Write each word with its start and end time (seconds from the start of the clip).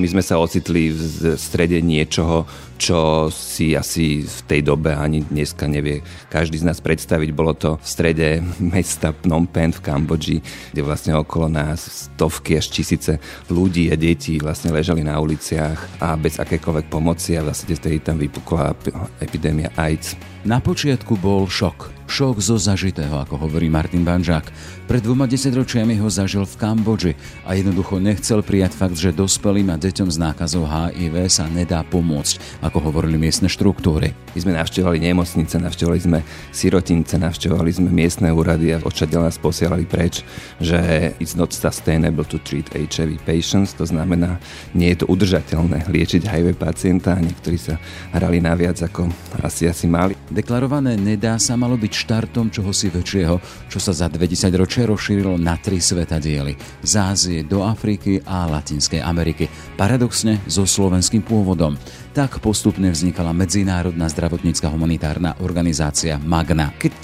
My 0.00 0.08
sme 0.08 0.24
sa 0.24 0.40
ocitli 0.40 0.88
v 0.88 1.36
strede 1.36 1.76
niečoho, 1.84 2.48
čo 2.80 3.28
si 3.28 3.76
asi 3.76 4.24
v 4.24 4.40
tej 4.48 4.60
dobe 4.64 4.96
ani 4.96 5.20
dneska 5.28 5.68
nevie 5.68 6.00
každý 6.32 6.56
z 6.56 6.64
nás 6.64 6.80
predstaviť. 6.80 7.28
Bolo 7.36 7.52
to 7.52 7.76
v 7.76 7.84
strede 7.84 8.28
mesta 8.72 9.12
Phnom 9.12 9.44
Penh 9.44 9.76
v 9.76 9.84
Kambodži, 9.84 10.38
kde 10.72 10.80
vlastne 10.80 11.12
okolo 11.20 11.52
nás 11.52 12.08
stovky 12.08 12.56
až 12.56 12.72
tisíce 12.72 13.20
ľudí 13.52 13.92
a 13.92 14.00
detí 14.00 14.40
vlastne 14.40 14.72
ležali 14.72 15.04
na 15.04 15.20
uliciach 15.20 16.00
a 16.00 16.16
bez 16.16 16.40
akékoľvek 16.40 16.88
pomoci 16.88 17.36
a 17.36 17.44
vlastne 17.44 17.76
vtedy 17.76 18.00
tam 18.00 18.16
vypukla 18.16 18.72
epidémia 19.20 19.68
AIDS. 19.76 20.16
Na 20.48 20.64
počiatku 20.64 21.20
bol 21.20 21.44
šok 21.44 21.99
Šok 22.10 22.42
zo 22.42 22.58
zažitého, 22.58 23.22
ako 23.22 23.46
hovorí 23.46 23.70
Martin 23.70 24.02
Banžák. 24.02 24.50
Pred 24.90 25.06
dvoma 25.06 25.30
desaťročiami 25.30 25.94
ho 26.02 26.10
zažil 26.10 26.42
v 26.42 26.58
Kambodži 26.58 27.14
a 27.46 27.54
jednoducho 27.54 28.02
nechcel 28.02 28.42
prijať 28.42 28.74
fakt, 28.74 28.98
že 28.98 29.14
dospelým 29.14 29.70
a 29.70 29.78
deťom 29.78 30.10
s 30.10 30.18
nákazou 30.18 30.66
HIV 30.66 31.30
sa 31.30 31.46
nedá 31.46 31.86
pomôcť, 31.86 32.66
ako 32.66 32.90
hovorili 32.90 33.14
miestne 33.14 33.46
štruktúry. 33.46 34.10
My 34.34 34.38
sme 34.42 34.58
navštevovali 34.58 34.98
nemocnice, 34.98 35.54
navštevovali 35.62 36.00
sme 36.02 36.18
sirotince, 36.50 37.14
navštevovali 37.14 37.70
sme 37.70 37.94
miestne 37.94 38.34
úrady 38.34 38.74
a 38.74 38.82
odčadiaľ 38.82 39.30
nás 39.30 39.38
posielali 39.38 39.86
preč, 39.86 40.26
že 40.58 41.14
it's 41.22 41.38
not 41.38 41.54
sustainable 41.54 42.26
to 42.26 42.42
treat 42.42 42.66
HIV 42.74 43.22
patients, 43.22 43.70
to 43.78 43.86
znamená, 43.86 44.42
nie 44.74 44.90
je 44.98 45.06
to 45.06 45.06
udržateľné 45.06 45.86
liečiť 45.86 46.26
HIV 46.26 46.58
pacienta 46.58 47.14
a 47.14 47.22
niektorí 47.22 47.54
sa 47.54 47.78
hrali 48.10 48.42
naviac 48.42 48.82
ako 48.82 49.06
asi 49.46 49.70
asi 49.70 49.86
mali. 49.86 50.18
Deklarované 50.26 50.98
nedá 50.98 51.38
sa 51.38 51.54
malo 51.54 51.78
byť 51.78 51.99
štartom 52.00 52.48
čohosi 52.48 52.88
väčšieho, 52.88 53.36
čo 53.68 53.78
sa 53.78 53.92
za 53.92 54.08
20 54.08 54.48
ročia 54.56 54.88
rozšírilo 54.88 55.36
na 55.36 55.60
tri 55.60 55.76
diely. 55.80 56.56
Z 56.80 56.92
Ázie 56.96 57.44
do 57.44 57.60
Afriky 57.60 58.24
a 58.24 58.48
Latinskej 58.48 59.04
Ameriky. 59.04 59.52
Paradoxne 59.76 60.40
so 60.48 60.64
slovenským 60.64 61.20
pôvodom 61.20 61.76
tak 62.10 62.42
postupne 62.42 62.90
vznikala 62.90 63.30
Medzinárodná 63.30 64.10
zdravotnícka 64.10 64.66
humanitárna 64.66 65.38
organizácia 65.38 66.18
MAGNA. 66.18 66.74
Keď 66.74 66.94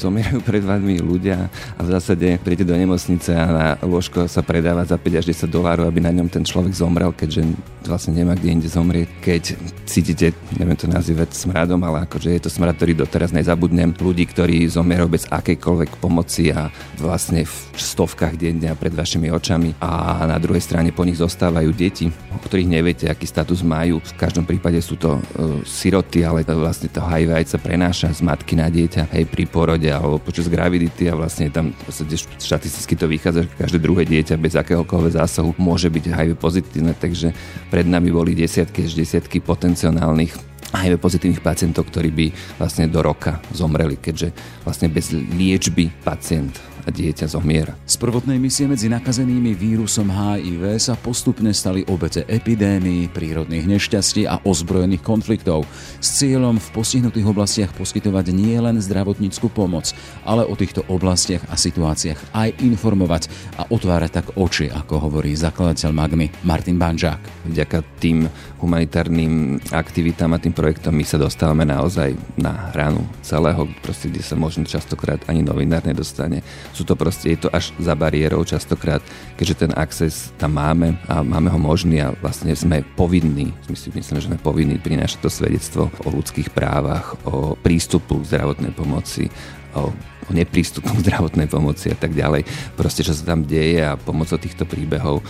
zomierajú 0.00 0.40
pred 0.40 0.64
vami 0.64 1.04
ľudia 1.04 1.52
a 1.76 1.80
v 1.84 1.88
zásade 1.92 2.40
príde 2.40 2.64
do 2.64 2.72
nemocnice 2.72 3.36
a 3.36 3.44
na 3.44 3.66
lôžko 3.84 4.24
sa 4.24 4.40
predáva 4.40 4.88
za 4.88 4.96
5 4.96 5.20
až 5.20 5.24
10 5.36 5.52
dolárov, 5.52 5.84
aby 5.84 6.00
na 6.00 6.16
ňom 6.16 6.32
ten 6.32 6.40
človek 6.40 6.72
zomrel, 6.72 7.12
keďže 7.12 7.44
vlastne 7.84 8.16
nemá 8.16 8.32
kde 8.32 8.56
inde 8.56 8.68
zomrieť. 8.72 9.08
Keď 9.20 9.42
cítite, 9.84 10.32
neviem 10.56 10.76
to 10.80 10.88
nazývať 10.88 11.36
smradom, 11.36 11.84
ale 11.84 12.08
akože 12.08 12.32
je 12.32 12.40
to 12.40 12.48
smrad, 12.48 12.80
ktorý 12.80 13.04
doteraz 13.04 13.36
nezabudnem, 13.36 13.92
ľudí, 13.92 14.24
ktorí 14.24 14.64
zomierajú 14.64 15.08
bez 15.12 15.24
akejkoľvek 15.28 16.00
pomoci 16.00 16.48
a 16.56 16.72
vlastne 16.96 17.44
v 17.44 17.56
stovkách 17.76 18.40
denne 18.40 18.72
pred 18.80 18.96
vašimi 18.96 19.28
očami 19.28 19.76
a 19.76 20.24
na 20.24 20.40
druhej 20.40 20.64
strane 20.64 20.88
po 20.88 21.04
nich 21.04 21.20
zostávajú 21.20 21.68
deti, 21.76 22.08
o 22.32 22.40
ktorých 22.40 22.72
neviete, 22.72 23.04
aký 23.12 23.28
status 23.28 23.60
majú. 23.60 24.00
V 24.00 24.12
každom 24.16 24.48
prípade 24.54 24.78
sú 24.78 24.94
to 24.94 25.18
uh, 25.18 25.58
siroty, 25.66 26.22
ale 26.22 26.46
to 26.46 26.54
vlastne 26.54 26.86
to 26.86 27.02
HIV 27.02 27.42
sa 27.44 27.58
prenáša 27.58 28.14
z 28.14 28.22
matky 28.22 28.54
na 28.54 28.70
dieťa 28.70 29.10
aj 29.10 29.22
pri 29.26 29.44
porode 29.50 29.90
alebo 29.90 30.22
počas 30.22 30.46
gravidity 30.46 31.10
a 31.10 31.18
vlastne 31.18 31.50
tam 31.50 31.74
vlastne 31.82 32.06
štatisticky 32.38 32.94
to 32.94 33.10
vychádza, 33.10 33.50
že 33.50 33.50
každé 33.58 33.78
druhé 33.82 34.02
dieťa 34.06 34.38
bez 34.38 34.54
akéhokoľvek 34.54 35.18
zásahu 35.18 35.58
môže 35.58 35.90
byť 35.90 36.04
HIV 36.06 36.30
pozitívne, 36.38 36.94
takže 36.94 37.34
pred 37.68 37.86
nami 37.86 38.14
boli 38.14 38.38
desiatky 38.38 38.86
až 38.86 38.94
desiatky 38.94 39.42
potenciálnych 39.42 40.54
HIV 40.74 40.98
pozitívnych 40.98 41.42
pacientov, 41.42 41.86
ktorí 41.86 42.10
by 42.10 42.26
vlastne 42.58 42.90
do 42.90 42.98
roka 42.98 43.38
zomreli, 43.54 43.94
keďže 43.94 44.34
vlastne 44.66 44.90
bez 44.90 45.14
liečby 45.14 45.90
pacient 46.02 46.73
a 46.84 46.88
dieťa 46.92 47.26
zomiera. 47.28 47.72
Z 47.88 47.96
prvotnej 48.00 48.36
misie 48.36 48.68
medzi 48.68 48.92
nakazenými 48.92 49.56
vírusom 49.56 50.08
HIV 50.08 50.76
sa 50.78 50.94
postupne 50.94 51.50
stali 51.56 51.84
obete 51.88 52.24
epidémií, 52.28 53.08
prírodných 53.12 53.64
nešťastí 53.64 54.28
a 54.28 54.40
ozbrojených 54.44 55.00
konfliktov 55.00 55.64
s 56.00 56.20
cieľom 56.20 56.60
v 56.60 56.68
postihnutých 56.76 57.26
oblastiach 57.28 57.72
poskytovať 57.76 58.32
nielen 58.32 58.80
zdravotníckú 58.80 59.48
pomoc, 59.48 59.96
ale 60.22 60.44
o 60.44 60.54
týchto 60.54 60.84
oblastiach 60.88 61.44
a 61.48 61.56
situáciách 61.56 62.36
aj 62.36 62.48
informovať 62.60 63.32
a 63.56 63.68
otvárať 63.68 64.10
tak 64.12 64.26
oči, 64.36 64.68
ako 64.68 65.08
hovorí 65.08 65.32
zakladateľ 65.34 65.90
Magmy 65.90 66.26
Martin 66.44 66.76
Banžák. 66.76 67.48
Vďaka 67.48 67.80
tým 68.00 68.28
humanitárnym 68.60 69.60
aktivitám 69.72 70.32
a 70.32 70.40
tým 70.40 70.56
projektom 70.56 70.96
my 70.96 71.04
sa 71.04 71.20
dostávame 71.20 71.68
naozaj 71.68 72.16
na 72.40 72.72
hranu 72.72 73.04
celého, 73.20 73.68
proste, 73.84 74.08
kde 74.08 74.24
sa 74.24 74.36
možno 74.40 74.64
častokrát 74.64 75.20
ani 75.28 75.44
novinár 75.44 75.84
nedostane 75.84 76.40
sú 76.74 76.82
to 76.82 76.98
proste, 76.98 77.30
je 77.30 77.46
to 77.46 77.48
až 77.54 77.70
za 77.78 77.94
bariérou 77.94 78.42
častokrát, 78.42 78.98
keďže 79.38 79.64
ten 79.64 79.72
access 79.78 80.34
tam 80.34 80.58
máme 80.58 80.98
a 81.06 81.22
máme 81.22 81.48
ho 81.48 81.58
možný 81.62 82.02
a 82.02 82.10
vlastne 82.18 82.50
sme 82.52 82.82
povinní, 82.98 83.54
myslím, 83.70 84.02
myslím 84.02 84.18
že 84.18 84.28
sme 84.28 84.42
povinní 84.42 84.76
prinášať 84.82 85.22
to 85.22 85.30
svedectvo 85.30 85.82
o 86.02 86.08
ľudských 86.10 86.50
právach, 86.50 87.14
o 87.22 87.54
prístupu 87.54 88.20
k 88.20 88.28
zdravotnej 88.34 88.74
pomoci, 88.74 89.30
o 89.78 89.94
o 90.28 90.32
neprístupnú 90.32 91.00
zdravotnej 91.04 91.48
pomoci 91.48 91.92
a 91.92 91.96
tak 91.96 92.12
ďalej. 92.16 92.44
Proste, 92.74 93.04
čo 93.04 93.12
sa 93.12 93.34
tam 93.34 93.44
deje 93.44 93.84
a 93.84 93.98
pomocou 93.98 94.36
týchto 94.40 94.64
príbehov 94.64 95.20
e, 95.20 95.24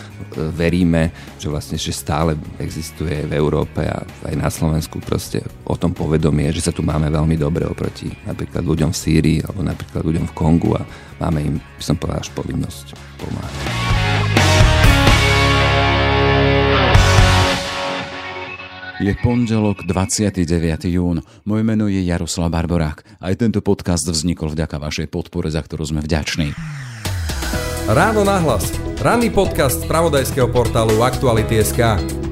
veríme, 0.52 1.10
že 1.38 1.50
vlastne 1.50 1.76
že 1.80 1.94
stále 1.94 2.38
existuje 2.58 3.26
v 3.26 3.32
Európe 3.34 3.84
a 3.84 4.02
aj 4.26 4.34
na 4.34 4.48
Slovensku 4.48 5.02
proste 5.02 5.42
o 5.66 5.74
tom 5.74 5.92
povedomie, 5.92 6.50
že 6.54 6.70
sa 6.70 6.72
tu 6.72 6.80
máme 6.80 7.10
veľmi 7.10 7.34
dobre 7.38 7.66
oproti 7.66 8.10
napríklad 8.24 8.62
ľuďom 8.62 8.90
v 8.90 9.00
Sýrii 9.00 9.38
alebo 9.42 9.60
napríklad 9.66 10.02
ľuďom 10.04 10.26
v 10.30 10.36
Kongu 10.36 10.78
a 10.78 10.82
máme 11.20 11.40
im, 11.42 11.56
by 11.58 11.82
som 11.82 11.96
povedal, 11.98 12.22
až 12.22 12.30
povinnosť 12.34 12.86
pomáhať. 13.18 13.83
Je 19.02 19.10
pondelok 19.18 19.82
29. 19.90 20.46
jún. 20.86 21.18
Moje 21.42 21.62
meno 21.66 21.90
je 21.90 21.98
Jaroslav 22.06 22.46
Barborák. 22.46 23.18
Aj 23.18 23.34
tento 23.34 23.58
podcast 23.58 24.06
vznikol 24.06 24.54
vďaka 24.54 24.78
vašej 24.78 25.10
podpore, 25.10 25.50
za 25.50 25.66
ktorú 25.66 25.82
sme 25.82 25.98
vďační. 25.98 26.54
Ráno 27.90 28.22
nahlas. 28.22 28.70
Ranný 29.02 29.34
podcast 29.34 29.82
z 29.82 29.90
pravodajského 29.90 30.46
portálu 30.46 31.02
Aktuality.sk. 31.02 32.23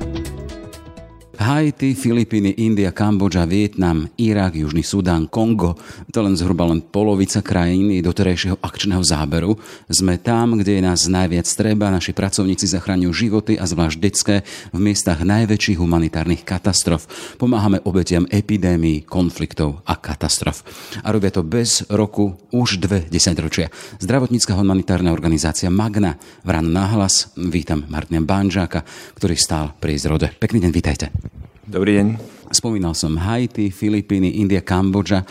Haiti, 1.43 1.99
Filipíny, 1.99 2.55
India, 2.63 2.95
Kambodža, 2.95 3.43
Vietnam, 3.51 4.07
Irak, 4.15 4.55
Južný 4.55 4.87
Sudán, 4.87 5.27
Kongo, 5.27 5.75
to 6.15 6.23
len 6.23 6.39
zhruba 6.39 6.71
len 6.71 6.79
polovica 6.79 7.43
krajín 7.43 7.91
doterajšieho 7.91 8.63
akčného 8.63 9.03
záberu. 9.03 9.59
Sme 9.91 10.23
tam, 10.23 10.55
kde 10.55 10.79
je 10.79 10.83
nás 10.87 11.11
najviac 11.11 11.45
treba, 11.51 11.91
naši 11.91 12.15
pracovníci 12.15 12.71
zachraňujú 12.71 13.11
životy 13.11 13.53
a 13.59 13.67
zvlášť 13.67 13.99
detské 13.99 14.37
v 14.71 14.79
miestach 14.79 15.27
najväčších 15.27 15.83
humanitárnych 15.83 16.47
katastrof. 16.47 17.11
Pomáhame 17.43 17.83
obetiam 17.83 18.23
epidémií, 18.31 19.03
konfliktov 19.03 19.83
a 19.83 19.99
katastrof. 19.99 20.63
A 21.03 21.11
robia 21.11 21.35
to 21.35 21.43
bez 21.43 21.83
roku 21.91 22.39
už 22.55 22.79
dve 22.79 23.03
desaťročia. 23.11 23.75
Zdravotnícka 23.99 24.55
humanitárna 24.55 25.11
organizácia 25.11 25.75
Magna 25.75 26.15
v 26.47 26.55
Rán 26.55 26.71
nahlas 26.71 27.35
vítam 27.35 27.83
Martina 27.91 28.23
Banžáka, 28.23 28.87
ktorý 29.19 29.35
stál 29.35 29.75
pri 29.83 29.99
zrode. 29.99 30.31
Pekný 30.39 30.63
deň, 30.63 30.71
vítajte. 30.71 31.11
Dobrý 31.73 31.97
deň. 31.97 32.09
Spomínal 32.53 32.93
som 32.93 33.17
Haiti, 33.17 33.73
Filipíny, 33.73 34.45
India, 34.45 34.61
Kambodža. 34.61 35.25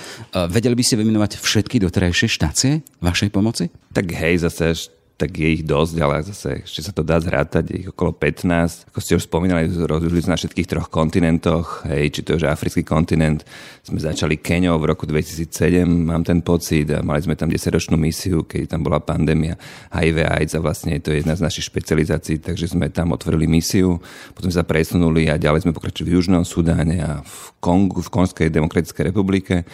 Vedeli 0.49 0.73
by 0.73 0.81
ste 0.81 0.97
vymenovať 0.97 1.37
všetky 1.37 1.77
doterajšie 1.77 2.25
štácie 2.25 2.71
vašej 2.97 3.29
pomoci? 3.29 3.69
Tak 3.93 4.09
hej, 4.09 4.41
zase 4.41 4.89
tak 5.21 5.37
je 5.37 5.61
ich 5.61 5.61
dosť, 5.61 5.95
ale 6.01 6.25
zase 6.25 6.65
ešte 6.65 6.81
sa 6.81 6.89
to 6.89 7.05
dá 7.05 7.21
zrátať, 7.21 7.69
je 7.69 7.77
ich 7.85 7.89
okolo 7.93 8.09
15. 8.09 8.89
Ako 8.89 8.97
ste 8.97 9.13
už 9.21 9.29
spomínali, 9.29 9.69
rozhodli 9.69 10.17
sme 10.17 10.33
na 10.33 10.41
všetkých 10.41 10.65
troch 10.65 10.89
kontinentoch, 10.89 11.85
hej, 11.85 12.09
či 12.09 12.25
to 12.25 12.41
je 12.41 12.49
africký 12.49 12.81
kontinent. 12.81 13.45
Sme 13.85 14.01
začali 14.01 14.41
Keňou 14.41 14.81
v 14.81 14.89
roku 14.89 15.05
2007, 15.05 15.85
mám 15.85 16.25
ten 16.25 16.41
pocit, 16.41 16.89
a 16.89 17.05
mali 17.05 17.21
sme 17.21 17.37
tam 17.37 17.53
10-ročnú 17.53 18.01
misiu, 18.01 18.41
keď 18.49 18.73
tam 18.73 18.81
bola 18.81 18.97
pandémia 18.97 19.53
HIV 19.93 20.25
AIDS 20.25 20.57
a 20.57 20.59
vlastne 20.65 20.97
to 20.97 21.13
je 21.13 21.21
jedna 21.21 21.37
z 21.37 21.45
našich 21.45 21.69
špecializácií, 21.69 22.41
takže 22.41 22.73
sme 22.73 22.89
tam 22.89 23.13
otvorili 23.13 23.45
misiu, 23.45 24.01
potom 24.33 24.49
sa 24.49 24.65
presunuli 24.65 25.29
a 25.29 25.37
ďalej 25.37 25.69
sme 25.69 25.77
pokračovali 25.77 26.09
v 26.09 26.15
Južnom 26.17 26.41
Sudáne 26.41 26.97
a 26.97 27.11
v 27.21 27.35
Kongu, 27.61 28.01
v 28.01 28.09
Konskej 28.09 28.49
demokratickej 28.49 29.13
republike. 29.13 29.69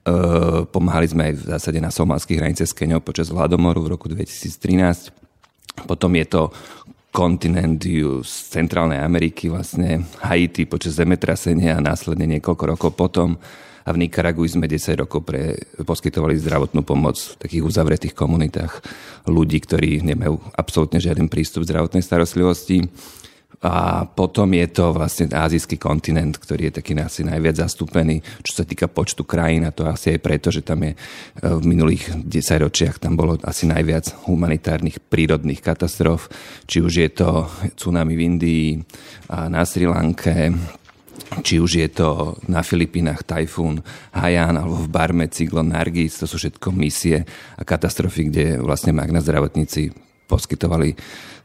Eh, 0.00 0.60
pomáhali 0.72 1.12
sme 1.12 1.28
aj 1.28 1.34
v 1.36 1.42
zásade 1.52 1.78
na 1.78 1.92
somalských 1.92 2.40
hraniciach 2.40 2.72
s 2.72 2.76
Keňou 2.76 3.04
počas 3.04 3.28
hladomoru 3.28 3.84
v 3.84 3.90
roku 3.92 4.08
2013. 4.08 5.12
Potom 5.84 6.16
je 6.16 6.24
to 6.24 6.42
kontinent 7.12 7.84
z 8.24 8.32
Centrálnej 8.48 9.02
Ameriky, 9.02 9.52
vlastne 9.52 10.08
Haiti 10.24 10.64
počas 10.64 10.96
zemetrasenia 10.96 11.76
a 11.76 11.84
následne 11.84 12.24
niekoľko 12.38 12.64
rokov 12.64 12.90
potom. 12.96 13.36
A 13.84 13.92
v 13.92 14.06
Nikaragu 14.06 14.40
sme 14.48 14.70
10 14.70 15.04
rokov 15.04 15.26
pre, 15.26 15.56
poskytovali 15.82 16.38
zdravotnú 16.38 16.80
pomoc 16.80 17.20
v 17.20 17.36
takých 17.36 17.64
uzavretých 17.64 18.14
komunitách 18.14 18.80
ľudí, 19.28 19.60
ktorí 19.60 20.00
nemajú 20.04 20.36
absolútne 20.56 21.00
žiaden 21.00 21.28
prístup 21.28 21.64
k 21.64 21.74
zdravotnej 21.74 22.04
starostlivosti. 22.04 22.88
A 23.60 24.08
potom 24.08 24.48
je 24.56 24.64
to 24.72 24.96
vlastne 24.96 25.28
azijský 25.28 25.76
kontinent, 25.76 26.40
ktorý 26.40 26.72
je 26.72 26.80
taký 26.80 26.96
asi 26.96 27.28
najviac 27.28 27.60
zastúpený, 27.60 28.24
čo 28.40 28.56
sa 28.56 28.64
týka 28.64 28.88
počtu 28.88 29.28
krajín 29.28 29.68
a 29.68 29.74
to 29.74 29.84
asi 29.84 30.16
aj 30.16 30.20
preto, 30.24 30.48
že 30.48 30.64
tam 30.64 30.80
je 30.80 30.96
e, 30.96 30.98
v 31.44 31.64
minulých 31.68 32.08
desaťročiach 32.24 32.96
tam 32.96 33.20
bolo 33.20 33.36
asi 33.44 33.68
najviac 33.68 34.24
humanitárnych 34.24 35.04
prírodných 35.12 35.60
katastrof, 35.60 36.32
či 36.64 36.80
už 36.80 36.92
je 37.04 37.08
to 37.12 37.52
tsunami 37.76 38.16
v 38.16 38.24
Indii, 38.24 38.68
a 39.28 39.52
na 39.52 39.68
Sri 39.68 39.84
Lanke, 39.84 40.56
či 41.44 41.60
už 41.60 41.84
je 41.84 41.88
to 41.92 42.40
na 42.48 42.64
Filipínach 42.64 43.28
tajfún 43.28 43.84
Haiyan 44.16 44.56
alebo 44.56 44.80
v 44.80 44.88
Barme 44.88 45.28
cyklon 45.28 45.68
Nargis, 45.68 46.16
to 46.16 46.24
sú 46.24 46.40
všetko 46.40 46.72
misie 46.72 47.28
a 47.54 47.62
katastrofy, 47.62 48.32
kde 48.32 48.44
vlastne 48.58 48.96
magna 48.96 49.20
zdravotníci 49.20 50.09
poskytovali 50.30 50.94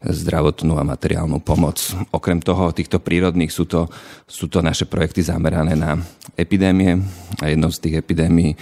zdravotnú 0.05 0.77
a 0.77 0.85
materiálnu 0.85 1.41
pomoc. 1.41 1.81
Okrem 2.13 2.37
toho, 2.37 2.69
týchto 2.69 3.01
prírodných 3.01 3.49
sú 3.49 3.65
to, 3.65 3.89
sú 4.29 4.45
to 4.45 4.61
naše 4.61 4.85
projekty 4.85 5.25
zamerané 5.25 5.73
na 5.73 5.97
epidémie 6.37 7.01
a 7.41 7.49
jednou 7.49 7.73
z 7.73 7.81
tých 7.81 7.95
epidémií 8.05 8.53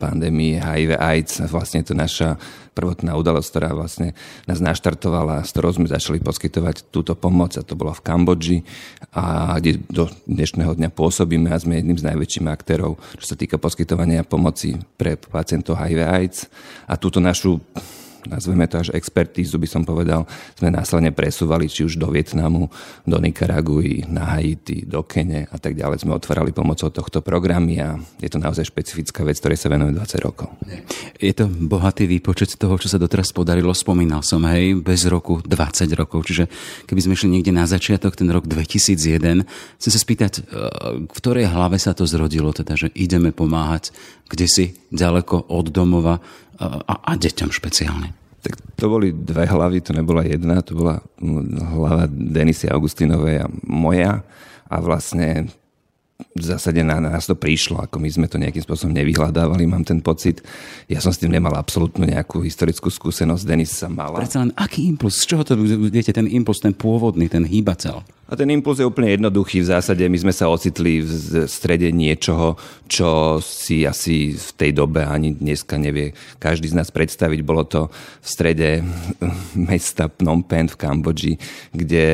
pandémie 0.00 0.56
HIV 0.56 0.96
AIDS. 0.96 1.44
Vlastne 1.52 1.84
je 1.84 1.92
to 1.92 1.96
naša 1.98 2.40
prvotná 2.72 3.18
udalosť, 3.18 3.48
ktorá 3.50 3.74
vlastne 3.74 4.14
nás 4.46 4.62
naštartovala, 4.62 5.42
s 5.42 5.50
ktorou 5.50 5.74
sme 5.74 5.90
začali 5.90 6.22
poskytovať 6.22 6.94
túto 6.94 7.18
pomoc 7.18 7.58
a 7.58 7.66
to 7.66 7.74
bolo 7.74 7.90
v 7.90 8.04
Kambodži 8.06 8.58
a 9.10 9.58
kde 9.58 9.82
do 9.90 10.06
dnešného 10.30 10.78
dňa 10.78 10.94
pôsobíme 10.94 11.50
a 11.50 11.58
sme 11.58 11.82
jedným 11.82 11.98
z 11.98 12.06
najväčších 12.06 12.46
aktérov, 12.46 12.94
čo 13.18 13.26
sa 13.26 13.36
týka 13.36 13.58
poskytovania 13.58 14.22
pomoci 14.22 14.78
pre 14.94 15.18
pacientov 15.18 15.76
HIV 15.82 16.00
AIDS 16.06 16.46
a 16.86 16.94
túto 16.94 17.18
našu 17.18 17.58
nazveme 18.26 18.66
to 18.66 18.82
až 18.82 18.90
expertízu, 18.96 19.60
by 19.60 19.68
som 19.68 19.82
povedal, 19.86 20.26
sme 20.58 20.74
následne 20.74 21.14
presúvali 21.14 21.70
či 21.70 21.86
už 21.86 22.00
do 22.00 22.10
Vietnamu, 22.10 22.66
do 23.06 23.16
Nikaraguji, 23.20 24.10
na 24.10 24.34
Haiti, 24.34 24.82
do 24.82 25.06
Kene 25.06 25.46
a 25.46 25.56
tak 25.60 25.78
ďalej. 25.78 26.02
Sme 26.02 26.18
otvárali 26.18 26.50
pomocou 26.50 26.90
tohto 26.90 27.22
programy 27.22 27.78
a 27.78 27.94
je 28.18 28.30
to 28.32 28.42
naozaj 28.42 28.66
špecifická 28.66 29.22
vec, 29.22 29.38
ktorej 29.38 29.60
sa 29.60 29.70
venujeme 29.70 29.94
20 29.94 30.26
rokov. 30.26 30.50
Je 31.20 31.34
to 31.36 31.46
bohatý 31.46 32.10
výpočet 32.10 32.58
toho, 32.58 32.74
čo 32.80 32.90
sa 32.90 32.98
doteraz 32.98 33.30
podarilo. 33.30 33.70
Spomínal 33.70 34.26
som, 34.26 34.42
hej, 34.48 34.80
bez 34.80 35.06
roku 35.06 35.38
20 35.44 35.86
rokov. 35.94 36.26
Čiže 36.26 36.50
keby 36.88 37.00
sme 37.04 37.14
šli 37.14 37.28
niekde 37.38 37.52
na 37.54 37.68
začiatok, 37.68 38.18
ten 38.18 38.30
rok 38.32 38.48
2001, 38.48 39.46
chcem 39.78 39.92
sa 39.92 40.00
spýtať, 40.00 40.32
e, 40.38 40.40
v 41.06 41.16
ktorej 41.18 41.50
hlave 41.52 41.76
sa 41.76 41.92
to 41.92 42.08
zrodilo, 42.08 42.50
teda, 42.50 42.74
že 42.74 42.88
ideme 42.96 43.30
pomáhať 43.30 43.92
kde 44.28 44.46
si 44.46 44.64
ďaleko 44.90 45.52
od 45.52 45.66
domova 45.72 46.18
a, 46.58 46.94
a 46.94 47.12
deťom 47.14 47.50
špeciálne. 47.52 48.14
Tak 48.38 48.54
to 48.78 48.86
boli 48.86 49.10
dve 49.10 49.50
hlavy, 49.50 49.82
to 49.82 49.90
nebola 49.90 50.22
jedna, 50.22 50.62
to 50.62 50.78
bola 50.78 51.02
hlava 51.74 52.06
Denisy 52.08 52.70
Augustinovej 52.70 53.44
a 53.44 53.46
moja 53.66 54.22
a 54.68 54.76
vlastne 54.78 55.50
v 56.18 56.42
zásade 56.42 56.82
na 56.82 56.98
nás 56.98 57.30
to 57.30 57.38
prišlo, 57.38 57.78
ako 57.86 58.02
my 58.02 58.10
sme 58.10 58.26
to 58.26 58.42
nejakým 58.42 58.62
spôsobom 58.62 58.90
nevyhľadávali, 58.90 59.70
mám 59.70 59.86
ten 59.86 60.02
pocit. 60.02 60.42
Ja 60.90 60.98
som 60.98 61.14
s 61.14 61.22
tým 61.22 61.30
nemal 61.30 61.54
absolútnu 61.54 62.10
nejakú 62.10 62.42
historickú 62.42 62.90
skúsenosť, 62.90 63.46
Denis 63.46 63.70
sa 63.70 63.86
mala. 63.86 64.18
Predsa 64.18 64.42
len 64.42 64.50
aký 64.58 64.90
impuls, 64.90 65.14
z 65.14 65.34
čoho 65.34 65.42
to, 65.46 65.54
viete, 65.90 66.10
ten 66.10 66.26
impuls, 66.26 66.58
ten 66.58 66.74
pôvodný, 66.74 67.30
ten 67.30 67.46
hýbacel? 67.46 68.02
A 68.28 68.36
ten 68.36 68.52
impuls 68.52 68.76
je 68.76 68.84
úplne 68.84 69.08
jednoduchý. 69.08 69.64
V 69.64 69.72
zásade 69.72 70.04
my 70.04 70.18
sme 70.20 70.36
sa 70.36 70.52
ocitli 70.52 71.00
v 71.00 71.48
strede 71.48 71.88
niečoho, 71.88 72.60
čo 72.84 73.40
si 73.40 73.88
asi 73.88 74.36
v 74.36 74.50
tej 74.52 74.70
dobe 74.76 75.00
ani 75.00 75.32
dneska 75.32 75.80
nevie 75.80 76.12
každý 76.36 76.68
z 76.68 76.76
nás 76.76 76.92
predstaviť. 76.92 77.40
Bolo 77.40 77.64
to 77.64 77.80
v 78.20 78.28
strede 78.28 78.84
mesta 79.72 80.12
Phnom 80.12 80.44
Penh 80.44 80.68
v 80.68 80.76
Kambodži, 80.76 81.34
kde, 81.72 82.08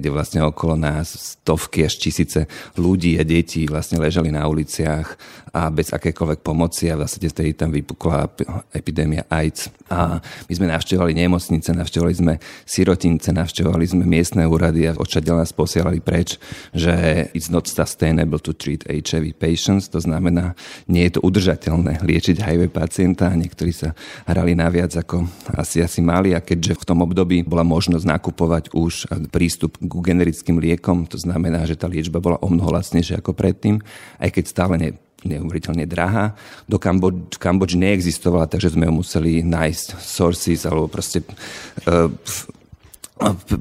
kde 0.00 0.08
vlastne 0.08 0.40
okolo 0.40 0.72
nás 0.72 1.36
stovky 1.36 1.84
až 1.84 2.00
tisíce 2.00 2.48
ľudí 2.80 3.20
a 3.20 3.22
detí 3.28 3.68
vlastne 3.68 4.00
ležali 4.00 4.32
na 4.32 4.48
uliciach 4.48 5.20
a 5.52 5.68
bez 5.68 5.92
akékoľvek 5.92 6.40
pomoci 6.44 6.88
a 6.88 6.96
v 6.96 7.04
zásade 7.04 7.28
vtedy 7.28 7.52
tam 7.52 7.72
vypukla 7.72 8.28
epidémia 8.72 9.28
AIDS. 9.28 9.68
A 9.88 10.20
my 10.20 10.52
sme 10.52 10.68
navštevovali 10.72 11.12
nemocnice, 11.16 11.72
navštevovali 11.72 12.14
sme 12.16 12.34
sirotince, 12.68 13.32
navštevovali 13.32 13.84
sme 13.84 14.04
miestne 14.04 14.44
úrady 14.44 14.88
a 14.88 14.96
očadiaľ 14.96 15.44
nás 15.44 15.52
posielali 15.58 15.98
preč, 15.98 16.38
že 16.70 17.26
it's 17.34 17.50
not 17.50 17.66
sustainable 17.66 18.38
to 18.38 18.54
treat 18.54 18.86
HIV 18.86 19.34
patients, 19.34 19.90
to 19.90 19.98
znamená, 19.98 20.54
nie 20.86 21.10
je 21.10 21.18
to 21.18 21.20
udržateľné 21.26 22.06
liečiť 22.06 22.38
HIV 22.38 22.70
pacienta. 22.70 23.34
Niektorí 23.34 23.74
sa 23.74 23.98
hrali 24.30 24.54
naviac 24.54 24.94
ako 24.94 25.26
asi 25.58 25.82
asi 25.82 25.98
mali 25.98 26.38
a 26.38 26.40
keďže 26.40 26.78
v 26.78 26.86
tom 26.86 27.02
období 27.02 27.42
bola 27.42 27.66
možnosť 27.66 28.06
nakupovať 28.06 28.64
už 28.70 29.10
prístup 29.34 29.74
k 29.82 29.92
generickým 29.98 30.62
liekom, 30.62 31.10
to 31.10 31.18
znamená, 31.18 31.66
že 31.66 31.74
tá 31.74 31.90
liečba 31.90 32.22
bola 32.22 32.38
o 32.38 32.46
mnoho 32.46 32.70
lacnejšia 32.70 33.18
ako 33.18 33.34
predtým, 33.34 33.82
aj 34.22 34.30
keď 34.30 34.44
stále 34.46 34.74
ne, 34.78 34.90
neuveriteľne 35.26 35.88
drahá. 35.88 36.38
Do 36.70 36.78
Kambodži, 36.78 37.40
Kambodži 37.42 37.76
neexistovala, 37.80 38.46
takže 38.46 38.78
sme 38.78 38.86
ju 38.86 38.92
museli 38.94 39.42
nájsť 39.42 39.86
sources 39.98 40.62
alebo 40.62 40.86
proste 40.86 41.26
uh, 41.26 42.06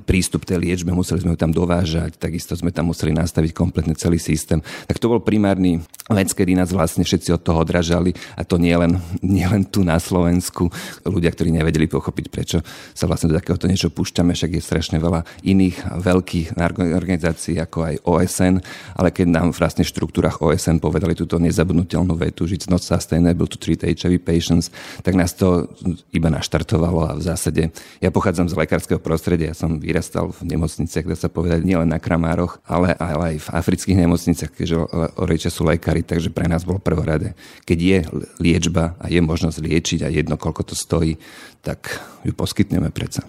prístup 0.06 0.46
tej 0.46 0.62
liečbe, 0.62 0.94
museli 0.94 1.22
sme 1.22 1.34
ju 1.34 1.40
tam 1.40 1.52
dovážať, 1.52 2.16
takisto 2.22 2.54
sme 2.54 2.70
tam 2.70 2.94
museli 2.94 3.12
nastaviť 3.12 3.52
kompletne 3.52 3.98
celý 3.98 4.22
systém. 4.22 4.62
Tak 4.86 5.02
to 5.02 5.10
bol 5.10 5.20
primárny 5.20 5.82
vec, 6.08 6.32
kedy 6.32 6.56
nás 6.56 6.72
vlastne 6.72 7.04
všetci 7.04 7.36
od 7.36 7.42
toho 7.44 7.66
odražali 7.66 8.16
a 8.38 8.46
to 8.46 8.56
nie 8.62 8.74
len, 8.78 9.02
nie 9.20 9.44
len 9.44 9.68
tu 9.68 9.84
na 9.84 10.00
Slovensku. 10.00 10.70
Ľudia, 11.04 11.34
ktorí 11.34 11.52
nevedeli 11.52 11.90
pochopiť, 11.90 12.26
prečo 12.32 12.58
sa 12.96 13.10
vlastne 13.10 13.34
do 13.34 13.36
takéhoto 13.36 13.68
niečo 13.68 13.92
púšťame, 13.92 14.32
však 14.32 14.58
je 14.58 14.62
strašne 14.64 14.98
veľa 15.02 15.28
iných 15.44 16.00
veľkých 16.00 16.48
organizácií 16.96 17.60
ako 17.60 17.78
aj 17.84 17.96
OSN, 18.08 18.56
ale 18.96 19.10
keď 19.12 19.28
nám 19.28 19.48
vlastne 19.52 19.84
štruktúrach 19.84 20.40
OSN 20.40 20.80
povedali 20.80 21.18
túto 21.18 21.42
nezabudnutelnú 21.42 22.16
vetu, 22.16 22.48
že 22.48 22.62
it's 22.62 22.72
not 22.72 22.84
sustainable 22.84 23.50
to 23.50 23.60
treat 23.60 23.84
HIV 23.84 24.24
patients, 24.24 24.72
tak 25.04 25.18
nás 25.20 25.36
to 25.36 25.68
iba 26.16 26.32
naštartovalo 26.32 27.12
a 27.12 27.14
v 27.18 27.24
zásade 27.24 27.70
ja 28.00 28.10
pochádzam 28.14 28.48
z 28.48 28.56
lekárskeho 28.56 29.00
prostredia, 29.02 29.47
ja 29.48 29.56
som 29.56 29.80
vyrastal 29.80 30.30
v 30.36 30.54
nemocniciach, 30.54 31.08
dá 31.08 31.16
sa 31.16 31.32
povedať, 31.32 31.64
nielen 31.64 31.88
na 31.88 32.04
Kramároch, 32.04 32.60
ale, 32.68 32.92
ale 33.00 33.36
aj 33.36 33.48
v 33.48 33.50
afrických 33.56 33.98
nemocniciach, 34.04 34.52
keďže 34.52 34.76
rodičia 35.16 35.52
sú 35.52 35.64
lekári, 35.64 36.04
takže 36.04 36.30
pre 36.30 36.52
nás 36.52 36.68
bolo 36.68 36.84
prvorade. 36.84 37.32
Keď 37.64 37.78
je 37.80 38.00
liečba 38.44 39.00
a 39.00 39.08
je 39.08 39.24
možnosť 39.24 39.64
liečiť 39.64 40.00
a 40.04 40.12
jedno, 40.12 40.36
koľko 40.36 40.68
to 40.68 40.76
stojí, 40.76 41.16
tak 41.64 41.88
ju 42.28 42.36
poskytneme 42.36 42.92
predsa. 42.92 43.24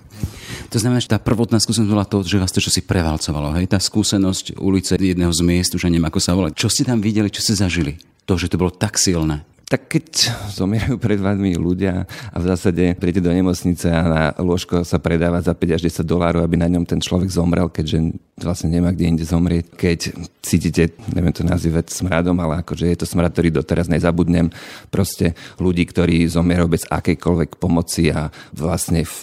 To 0.75 0.79
znamená, 0.79 0.99
že 0.99 1.11
tá 1.11 1.23
prvotná 1.23 1.63
skúsenosť 1.63 1.91
bola 1.91 2.07
to, 2.07 2.27
že 2.27 2.43
vás 2.43 2.51
to 2.51 2.63
čo 2.63 2.75
si 2.75 2.83
prevalcovalo. 2.83 3.55
Hej? 3.59 3.71
Tá 3.71 3.79
skúsenosť 3.79 4.59
ulice 4.59 4.99
jedného 4.99 5.31
z 5.31 5.41
miest, 5.47 5.75
už 5.75 5.87
neviem 5.87 6.07
ako 6.07 6.19
sa 6.19 6.35
volá. 6.35 6.51
Čo 6.51 6.71
ste 6.71 6.87
tam 6.87 6.99
videli, 6.99 7.31
čo 7.31 7.43
ste 7.43 7.55
zažili? 7.55 7.99
To, 8.27 8.37
že 8.37 8.51
to 8.51 8.61
bolo 8.61 8.75
tak 8.75 8.99
silné 9.01 9.47
tak 9.69 9.93
keď 9.93 10.33
zomierajú 10.49 10.97
pred 10.97 11.21
vami 11.21 11.53
ľudia 11.53 12.09
a 12.09 12.37
v 12.41 12.45
zásade 12.49 12.97
príjete 12.97 13.21
do 13.21 13.29
nemocnice 13.29 13.93
a 13.93 14.01
na 14.01 14.23
lôžko 14.41 14.81
sa 14.81 14.97
predáva 14.97 15.45
za 15.45 15.53
5 15.53 15.77
až 15.77 15.81
10 15.85 16.09
dolárov, 16.09 16.41
aby 16.41 16.57
na 16.57 16.73
ňom 16.73 16.89
ten 16.89 17.05
človek 17.05 17.29
zomrel, 17.29 17.69
keďže 17.69 18.17
vlastne 18.41 18.73
nemá 18.73 18.97
kde 18.97 19.13
inde 19.13 19.25
zomrieť. 19.29 19.77
Keď 19.77 20.01
cítite, 20.41 20.97
neviem 21.13 21.37
to 21.37 21.45
nazývať 21.45 21.93
smradom, 21.93 22.41
ale 22.41 22.65
akože 22.65 22.89
je 22.89 22.97
to 22.97 23.05
smrad, 23.05 23.29
ktorý 23.37 23.53
doteraz 23.61 23.93
nezabudnem, 23.93 24.49
proste 24.89 25.37
ľudí, 25.61 25.85
ktorí 25.85 26.25
zomierajú 26.25 26.69
bez 26.73 26.89
akejkoľvek 26.89 27.61
pomoci 27.61 28.09
a 28.09 28.33
vlastne 28.57 29.05
v 29.05 29.15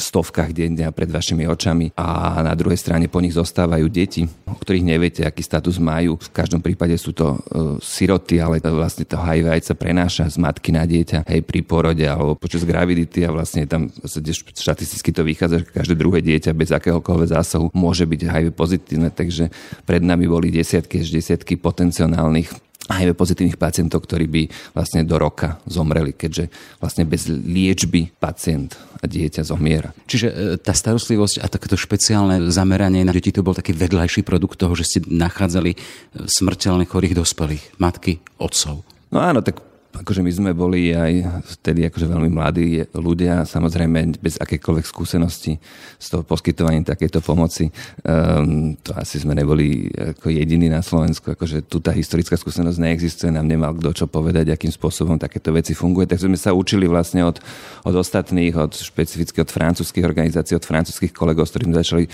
stovkách 0.00 0.50
denne 0.50 0.90
pred 0.90 1.10
vašimi 1.10 1.46
očami 1.46 1.94
a 1.94 2.40
na 2.42 2.54
druhej 2.56 2.78
strane 2.78 3.06
po 3.06 3.22
nich 3.22 3.34
zostávajú 3.36 3.86
deti, 3.90 4.26
o 4.46 4.56
ktorých 4.56 4.84
neviete, 4.84 5.22
aký 5.22 5.42
status 5.44 5.78
majú. 5.78 6.18
V 6.18 6.30
každom 6.34 6.60
prípade 6.62 6.94
sú 6.98 7.14
to 7.14 7.34
uh, 7.34 7.76
siroty, 7.78 8.42
ale 8.42 8.58
vlastne 8.62 9.06
to 9.06 9.18
HIV 9.18 9.50
sa 9.62 9.74
prenáša 9.78 10.30
z 10.30 10.36
matky 10.40 10.70
na 10.74 10.84
dieťa 10.84 11.26
hej, 11.28 11.40
pri 11.44 11.60
porode 11.62 12.04
alebo 12.04 12.34
počas 12.38 12.66
gravidity 12.66 13.24
a 13.24 13.32
vlastne 13.32 13.64
tam 13.64 13.88
štatisticky 14.54 15.10
to 15.14 15.22
vychádza, 15.22 15.62
že 15.62 15.70
každé 15.70 15.94
druhé 15.94 16.18
dieťa 16.20 16.50
bez 16.52 16.74
akéhokoľvek 16.74 17.28
zásahu 17.34 17.70
môže 17.72 18.04
byť 18.04 18.20
HIV 18.26 18.46
pozitívne, 18.54 19.08
takže 19.10 19.50
pred 19.88 20.02
nami 20.02 20.28
boli 20.28 20.50
desiatky 20.52 21.02
až 21.02 21.14
desiatky 21.14 21.56
potenciálnych 21.60 22.73
HIV 22.88 23.16
pozitívnych 23.16 23.60
pacientov, 23.60 24.04
ktorí 24.04 24.28
by 24.28 24.42
vlastne 24.76 25.08
do 25.08 25.16
roka 25.16 25.60
zomreli, 25.64 26.12
keďže 26.12 26.52
vlastne 26.80 27.08
bez 27.08 27.28
liečby 27.28 28.12
pacient 28.20 28.76
a 29.00 29.08
dieťa 29.08 29.42
zomiera. 29.44 29.96
Čiže 30.08 30.28
e, 30.28 30.34
tá 30.60 30.76
starostlivosť 30.76 31.40
a 31.40 31.46
takéto 31.48 31.76
špeciálne 31.76 32.52
zameranie 32.52 33.04
na 33.04 33.12
deti 33.12 33.32
to 33.32 33.44
bol 33.44 33.56
taký 33.56 33.72
vedľajší 33.72 34.24
produkt 34.24 34.60
toho, 34.60 34.76
že 34.76 34.84
ste 34.84 34.98
nachádzali 35.04 35.72
e, 35.72 35.78
smrteľne 36.28 36.84
chorých 36.84 37.16
dospelých, 37.16 37.80
matky, 37.80 38.20
otcov. 38.36 38.84
No 39.08 39.20
áno, 39.20 39.40
tak 39.40 39.73
akože 39.94 40.26
my 40.26 40.32
sme 40.34 40.50
boli 40.52 40.90
aj 40.90 41.44
vtedy 41.58 41.86
akože 41.86 42.10
veľmi 42.10 42.30
mladí 42.34 42.82
ľudia, 42.98 43.46
samozrejme 43.46 44.18
bez 44.18 44.34
akékoľvek 44.42 44.86
skúsenosti 44.86 45.54
z 45.98 46.06
toho 46.10 46.26
poskytovania 46.26 46.82
takejto 46.82 47.22
pomoci. 47.22 47.70
Um, 48.02 48.74
to 48.82 48.90
asi 48.98 49.22
sme 49.22 49.38
neboli 49.38 49.86
ako 49.94 50.34
jediní 50.34 50.66
na 50.66 50.82
Slovensku, 50.82 51.38
akože 51.38 51.70
tu 51.70 51.78
tá 51.78 51.94
historická 51.94 52.34
skúsenosť 52.34 52.78
neexistuje, 52.82 53.30
nám 53.30 53.46
nemal 53.46 53.72
kto 53.78 54.04
čo 54.04 54.06
povedať, 54.10 54.50
akým 54.50 54.74
spôsobom 54.74 55.14
takéto 55.14 55.54
veci 55.54 55.72
funguje. 55.78 56.10
Takže 56.10 56.26
sme 56.26 56.38
sa 56.38 56.50
učili 56.50 56.90
vlastne 56.90 57.22
od, 57.22 57.38
od 57.86 57.94
ostatných, 57.94 58.54
od 58.58 58.74
špecificky 58.74 59.38
od 59.40 59.50
francúzských 59.50 60.02
organizácií, 60.02 60.58
od 60.58 60.66
francúzských 60.66 61.14
kolegov, 61.14 61.46
s 61.46 61.54
ktorými 61.54 61.74
začali 61.78 62.04
e, 62.04 62.10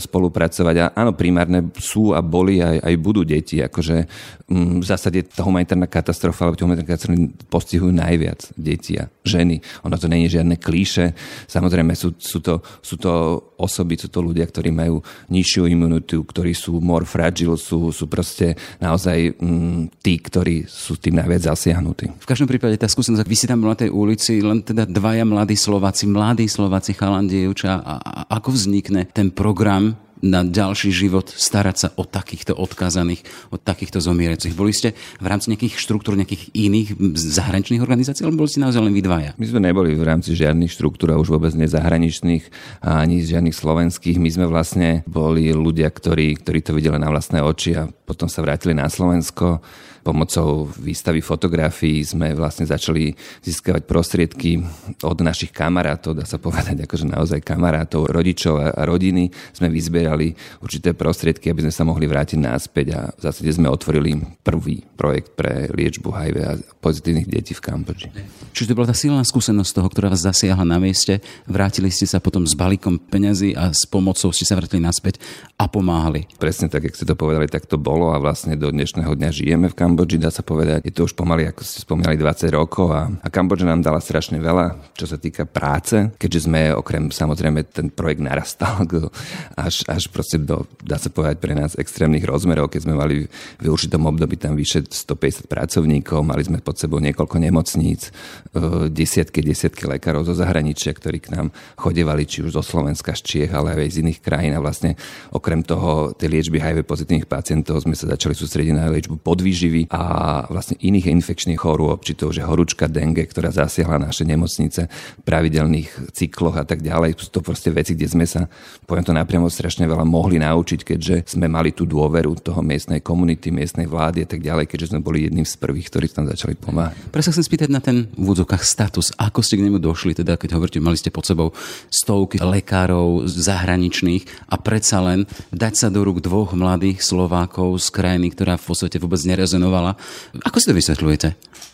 spolupracovať. 0.00 0.76
A 0.80 0.84
áno, 0.96 1.12
primárne 1.12 1.68
sú 1.76 2.16
a 2.16 2.24
boli 2.24 2.64
aj, 2.64 2.80
aj 2.80 2.94
budú 2.96 3.22
deti. 3.28 3.60
Akože 3.60 4.08
um, 4.48 4.80
v 4.80 4.86
zásade 4.88 5.20
tá 5.28 5.44
humanitárna 5.44 5.84
katastrofa, 5.84 6.48
alebo 6.48 6.56
humanitárna 6.64 6.96
katastrofa 6.96 7.09
postihujú 7.50 7.92
najviac 7.94 8.52
deti 8.58 8.98
a 8.98 9.08
ženy. 9.24 9.60
Ono 9.86 9.96
to 9.96 10.08
je 10.08 10.40
žiadne 10.40 10.56
klíše. 10.56 11.12
Samozrejme 11.46 11.92
sú, 11.94 12.16
sú, 12.16 12.40
to, 12.40 12.64
sú 12.80 12.96
to 12.96 13.12
osoby, 13.60 14.00
sú 14.00 14.08
to 14.08 14.24
ľudia, 14.24 14.48
ktorí 14.48 14.72
majú 14.72 15.04
nižšiu 15.28 15.68
imunitu, 15.68 16.24
ktorí 16.24 16.56
sú 16.56 16.80
more 16.80 17.04
fragile, 17.04 17.60
sú, 17.60 17.92
sú 17.92 18.08
proste 18.08 18.56
naozaj 18.80 19.36
mm, 19.36 20.00
tí, 20.00 20.16
ktorí 20.18 20.64
sú 20.64 20.96
tým 20.96 21.20
najviac 21.20 21.52
zasiahnutí. 21.52 22.10
V 22.20 22.28
každom 22.28 22.48
prípade 22.48 22.80
tá 22.80 22.88
skúsenosť, 22.88 23.28
vy 23.28 23.36
si 23.36 23.46
tam 23.46 23.62
na 23.62 23.76
tej 23.76 23.92
ulici, 23.92 24.40
len 24.40 24.64
teda 24.64 24.88
dvaja 24.88 25.28
mladí 25.28 25.54
Slováci, 25.54 26.08
mladí 26.08 26.48
Slováci, 26.48 26.96
chalandievča, 26.96 27.70
a, 27.80 27.94
a 28.00 28.20
ako 28.40 28.56
vznikne 28.56 29.06
ten 29.12 29.28
program 29.30 29.96
na 30.20 30.44
ďalší 30.44 30.92
život 30.92 31.28
starať 31.32 31.76
sa 31.76 31.88
o 31.96 32.04
takýchto 32.04 32.52
odkázaných, 32.56 33.24
o 33.52 33.56
takýchto 33.56 34.00
zomierecích. 34.00 34.52
Boli 34.52 34.72
ste 34.72 34.92
v 35.20 35.26
rámci 35.26 35.52
nejakých 35.52 35.80
štruktúr, 35.80 36.16
nejakých 36.16 36.52
iných 36.52 36.96
zahraničných 37.16 37.80
organizácií, 37.80 38.24
alebo 38.24 38.44
boli 38.44 38.52
ste 38.52 38.64
naozaj 38.64 38.80
len 38.84 38.92
vy 38.92 39.02
dvaja? 39.04 39.30
My 39.40 39.46
sme 39.48 39.60
neboli 39.64 39.96
v 39.96 40.04
rámci 40.04 40.36
žiadnych 40.36 40.72
štruktúr, 40.72 41.16
už 41.16 41.32
vôbec 41.32 41.52
nezahraničných, 41.56 42.44
ani 42.84 43.24
žiadnych 43.24 43.56
slovenských. 43.56 44.16
My 44.20 44.30
sme 44.32 44.46
vlastne 44.48 45.02
boli 45.08 45.52
ľudia, 45.52 45.88
ktorí, 45.88 46.40
ktorí 46.40 46.58
to 46.64 46.76
videli 46.76 47.00
na 47.00 47.08
vlastné 47.08 47.40
oči 47.40 47.76
a 47.76 47.88
potom 47.88 48.28
sa 48.28 48.44
vrátili 48.44 48.76
na 48.76 48.88
Slovensko 48.88 49.60
Pomocou 50.00 50.64
výstavy 50.80 51.20
fotografií 51.20 52.00
sme 52.00 52.32
vlastne 52.32 52.64
začali 52.64 53.12
získavať 53.44 53.84
prostriedky 53.84 54.64
od 55.04 55.18
našich 55.20 55.52
kamarátov, 55.52 56.16
dá 56.16 56.24
sa 56.24 56.40
povedať, 56.40 56.80
akože 56.88 57.04
naozaj 57.04 57.44
kamarátov, 57.44 58.08
rodičov 58.08 58.56
a 58.60 58.82
rodiny. 58.88 59.28
Sme 59.52 59.68
vyzbierali 59.68 60.32
určité 60.64 60.96
prostriedky, 60.96 61.52
aby 61.52 61.68
sme 61.68 61.74
sa 61.74 61.84
mohli 61.84 62.08
vrátiť 62.08 62.40
náspäť 62.40 62.86
a 62.96 63.00
v 63.12 63.20
zásade 63.20 63.52
sme 63.52 63.68
otvorili 63.68 64.16
prvý 64.40 64.80
projekt 64.96 65.36
pre 65.36 65.68
liečbu 65.68 66.08
HIV 66.08 66.36
a 66.48 66.56
pozitívnych 66.80 67.28
detí 67.28 67.52
v 67.52 67.60
Kambodži. 67.60 68.08
Čiže 68.56 68.72
to 68.72 68.76
bola 68.80 68.90
tá 68.90 68.96
silná 68.96 69.20
skúsenosť 69.20 69.70
toho, 69.76 69.88
ktorá 69.92 70.08
vás 70.08 70.24
zasiahla 70.24 70.64
na 70.64 70.80
mieste. 70.80 71.20
Vrátili 71.44 71.92
ste 71.92 72.08
sa 72.08 72.18
potom 72.18 72.48
s 72.48 72.56
balíkom 72.56 72.96
peňazí 72.98 73.52
a 73.52 73.70
s 73.70 73.84
pomocou 73.84 74.32
ste 74.32 74.48
sa 74.48 74.56
vrátili 74.56 74.80
naspäť 74.80 75.20
a 75.60 75.68
pomáhali. 75.68 76.24
Presne 76.40 76.72
tak, 76.72 76.88
jak 76.88 76.96
ste 76.96 77.04
to 77.04 77.14
povedali, 77.14 77.46
tak 77.46 77.68
to 77.68 77.76
bolo 77.76 78.16
a 78.16 78.18
vlastne 78.18 78.56
do 78.56 78.72
dnešného 78.72 79.12
dňa 79.12 79.30
žijeme 79.30 79.68
v 79.68 79.76
Kambodži 79.76 79.89
Kambodži, 79.90 80.22
dá 80.22 80.30
sa 80.30 80.46
povedať. 80.46 80.86
Je 80.86 80.94
to 80.94 81.02
už 81.02 81.18
pomaly, 81.18 81.50
ako 81.50 81.66
ste 81.66 81.82
spomínali, 81.82 82.14
20 82.14 82.46
rokov 82.54 82.94
a, 82.94 83.10
a 83.10 83.26
Kambodža 83.26 83.66
nám 83.66 83.82
dala 83.82 83.98
strašne 83.98 84.38
veľa, 84.38 84.94
čo 84.94 85.02
sa 85.02 85.18
týka 85.18 85.50
práce, 85.50 86.14
keďže 86.14 86.46
sme 86.46 86.70
okrem 86.78 87.10
samozrejme 87.10 87.66
ten 87.66 87.90
projekt 87.90 88.22
narastal 88.22 88.86
až, 89.58 89.82
až 89.90 90.06
proste 90.14 90.38
do, 90.38 90.62
dá 90.78 90.94
sa 90.94 91.10
povedať, 91.10 91.42
pre 91.42 91.58
nás 91.58 91.74
extrémnych 91.74 92.22
rozmerov, 92.22 92.70
keď 92.70 92.86
sme 92.86 92.94
mali 92.94 93.26
v 93.58 93.66
určitom 93.66 94.06
období 94.06 94.38
tam 94.38 94.54
vyše 94.54 94.86
150 94.86 95.50
pracovníkov, 95.50 96.22
mali 96.22 96.46
sme 96.46 96.62
pod 96.62 96.78
sebou 96.78 97.02
niekoľko 97.02 97.42
nemocníc, 97.42 98.14
e, 98.54 98.86
desiatky, 98.94 99.42
desiatky 99.42 99.90
lekárov 99.90 100.22
zo 100.22 100.38
zahraničia, 100.38 100.94
ktorí 100.94 101.18
k 101.18 101.34
nám 101.34 101.50
chodevali 101.74 102.30
či 102.30 102.46
už 102.46 102.54
zo 102.54 102.62
Slovenska, 102.62 103.18
z 103.18 103.26
Čiech, 103.26 103.50
ale 103.50 103.74
aj 103.74 103.98
z 103.98 104.06
iných 104.06 104.22
krajín 104.22 104.54
a 104.54 104.62
vlastne 104.62 104.94
okrem 105.34 105.66
toho 105.66 106.14
tej 106.14 106.30
liečby 106.30 106.62
HIV 106.62 106.86
pozitívnych 106.86 107.26
pacientov 107.26 107.82
sme 107.82 107.98
sa 107.98 108.06
začali 108.06 108.38
sústrediť 108.38 108.70
na 108.70 108.86
liečbu 108.86 109.18
podvýživy 109.18 109.79
choroby 109.80 109.92
a 109.92 110.44
vlastne 110.50 110.76
iných 110.80 111.06
infekčných 111.20 111.60
chorôb, 111.60 112.02
či 112.04 112.16
to 112.16 112.28
už 112.28 112.42
je 112.42 112.44
horúčka, 112.44 112.90
dengue, 112.90 113.24
ktorá 113.24 113.52
zasiahla 113.52 114.00
naše 114.00 114.26
nemocnice 114.26 114.88
v 114.90 115.22
pravidelných 115.24 116.12
cykloch 116.12 116.56
a 116.60 116.64
tak 116.66 116.82
ďalej. 116.84 117.16
Sú 117.16 117.30
to 117.32 117.40
proste 117.40 117.72
veci, 117.72 117.94
kde 117.94 118.08
sme 118.08 118.26
sa, 118.26 118.48
poviem 118.84 119.04
to 119.06 119.14
napriamo, 119.16 119.48
strašne 119.48 119.86
veľa 119.86 120.04
mohli 120.04 120.40
naučiť, 120.40 120.80
keďže 120.84 121.14
sme 121.36 121.46
mali 121.48 121.72
tú 121.72 121.86
dôveru 121.86 122.36
toho 122.40 122.60
miestnej 122.60 123.00
komunity, 123.00 123.52
miestnej 123.52 123.86
vlády 123.86 124.24
a 124.24 124.28
tak 124.28 124.40
ďalej, 124.44 124.68
keďže 124.68 124.96
sme 124.96 125.00
boli 125.04 125.28
jedným 125.28 125.46
z 125.46 125.54
prvých, 125.56 125.88
ktorí 125.88 126.06
tam 126.10 126.26
začali 126.26 126.56
pomáhať. 126.58 126.96
Presne 127.12 127.32
chcem 127.36 127.46
spýtať 127.46 127.68
na 127.70 127.80
ten 127.80 128.10
v 128.10 128.26
údzokách 128.26 128.64
status. 128.64 129.12
Ako 129.16 129.44
ste 129.44 129.60
k 129.60 129.64
nemu 129.68 129.78
došli, 129.78 130.16
teda 130.16 130.36
keď 130.36 130.56
hovoríte, 130.58 130.82
mali 130.82 130.98
ste 130.98 131.12
pod 131.12 131.28
sebou 131.28 131.52
stovky 131.92 132.40
lekárov 132.40 133.28
zahraničných 133.28 134.50
a 134.50 134.56
predsa 134.58 134.98
len 135.04 135.28
dať 135.54 135.74
sa 135.76 135.88
do 135.92 136.02
rúk 136.02 136.24
dvoch 136.24 136.56
mladých 136.56 137.04
Slovákov 137.04 137.78
z 137.78 137.88
krajiny, 137.92 138.32
ktorá 138.34 138.56
v 138.56 138.64
podstate 138.66 138.96
vôbec 138.98 139.20
nerezonovala 139.22 139.69
venovala. 139.70 139.94
Ako 140.42 140.58
si 140.58 140.66
to 140.66 140.74
vysvetľujete? 140.74 141.28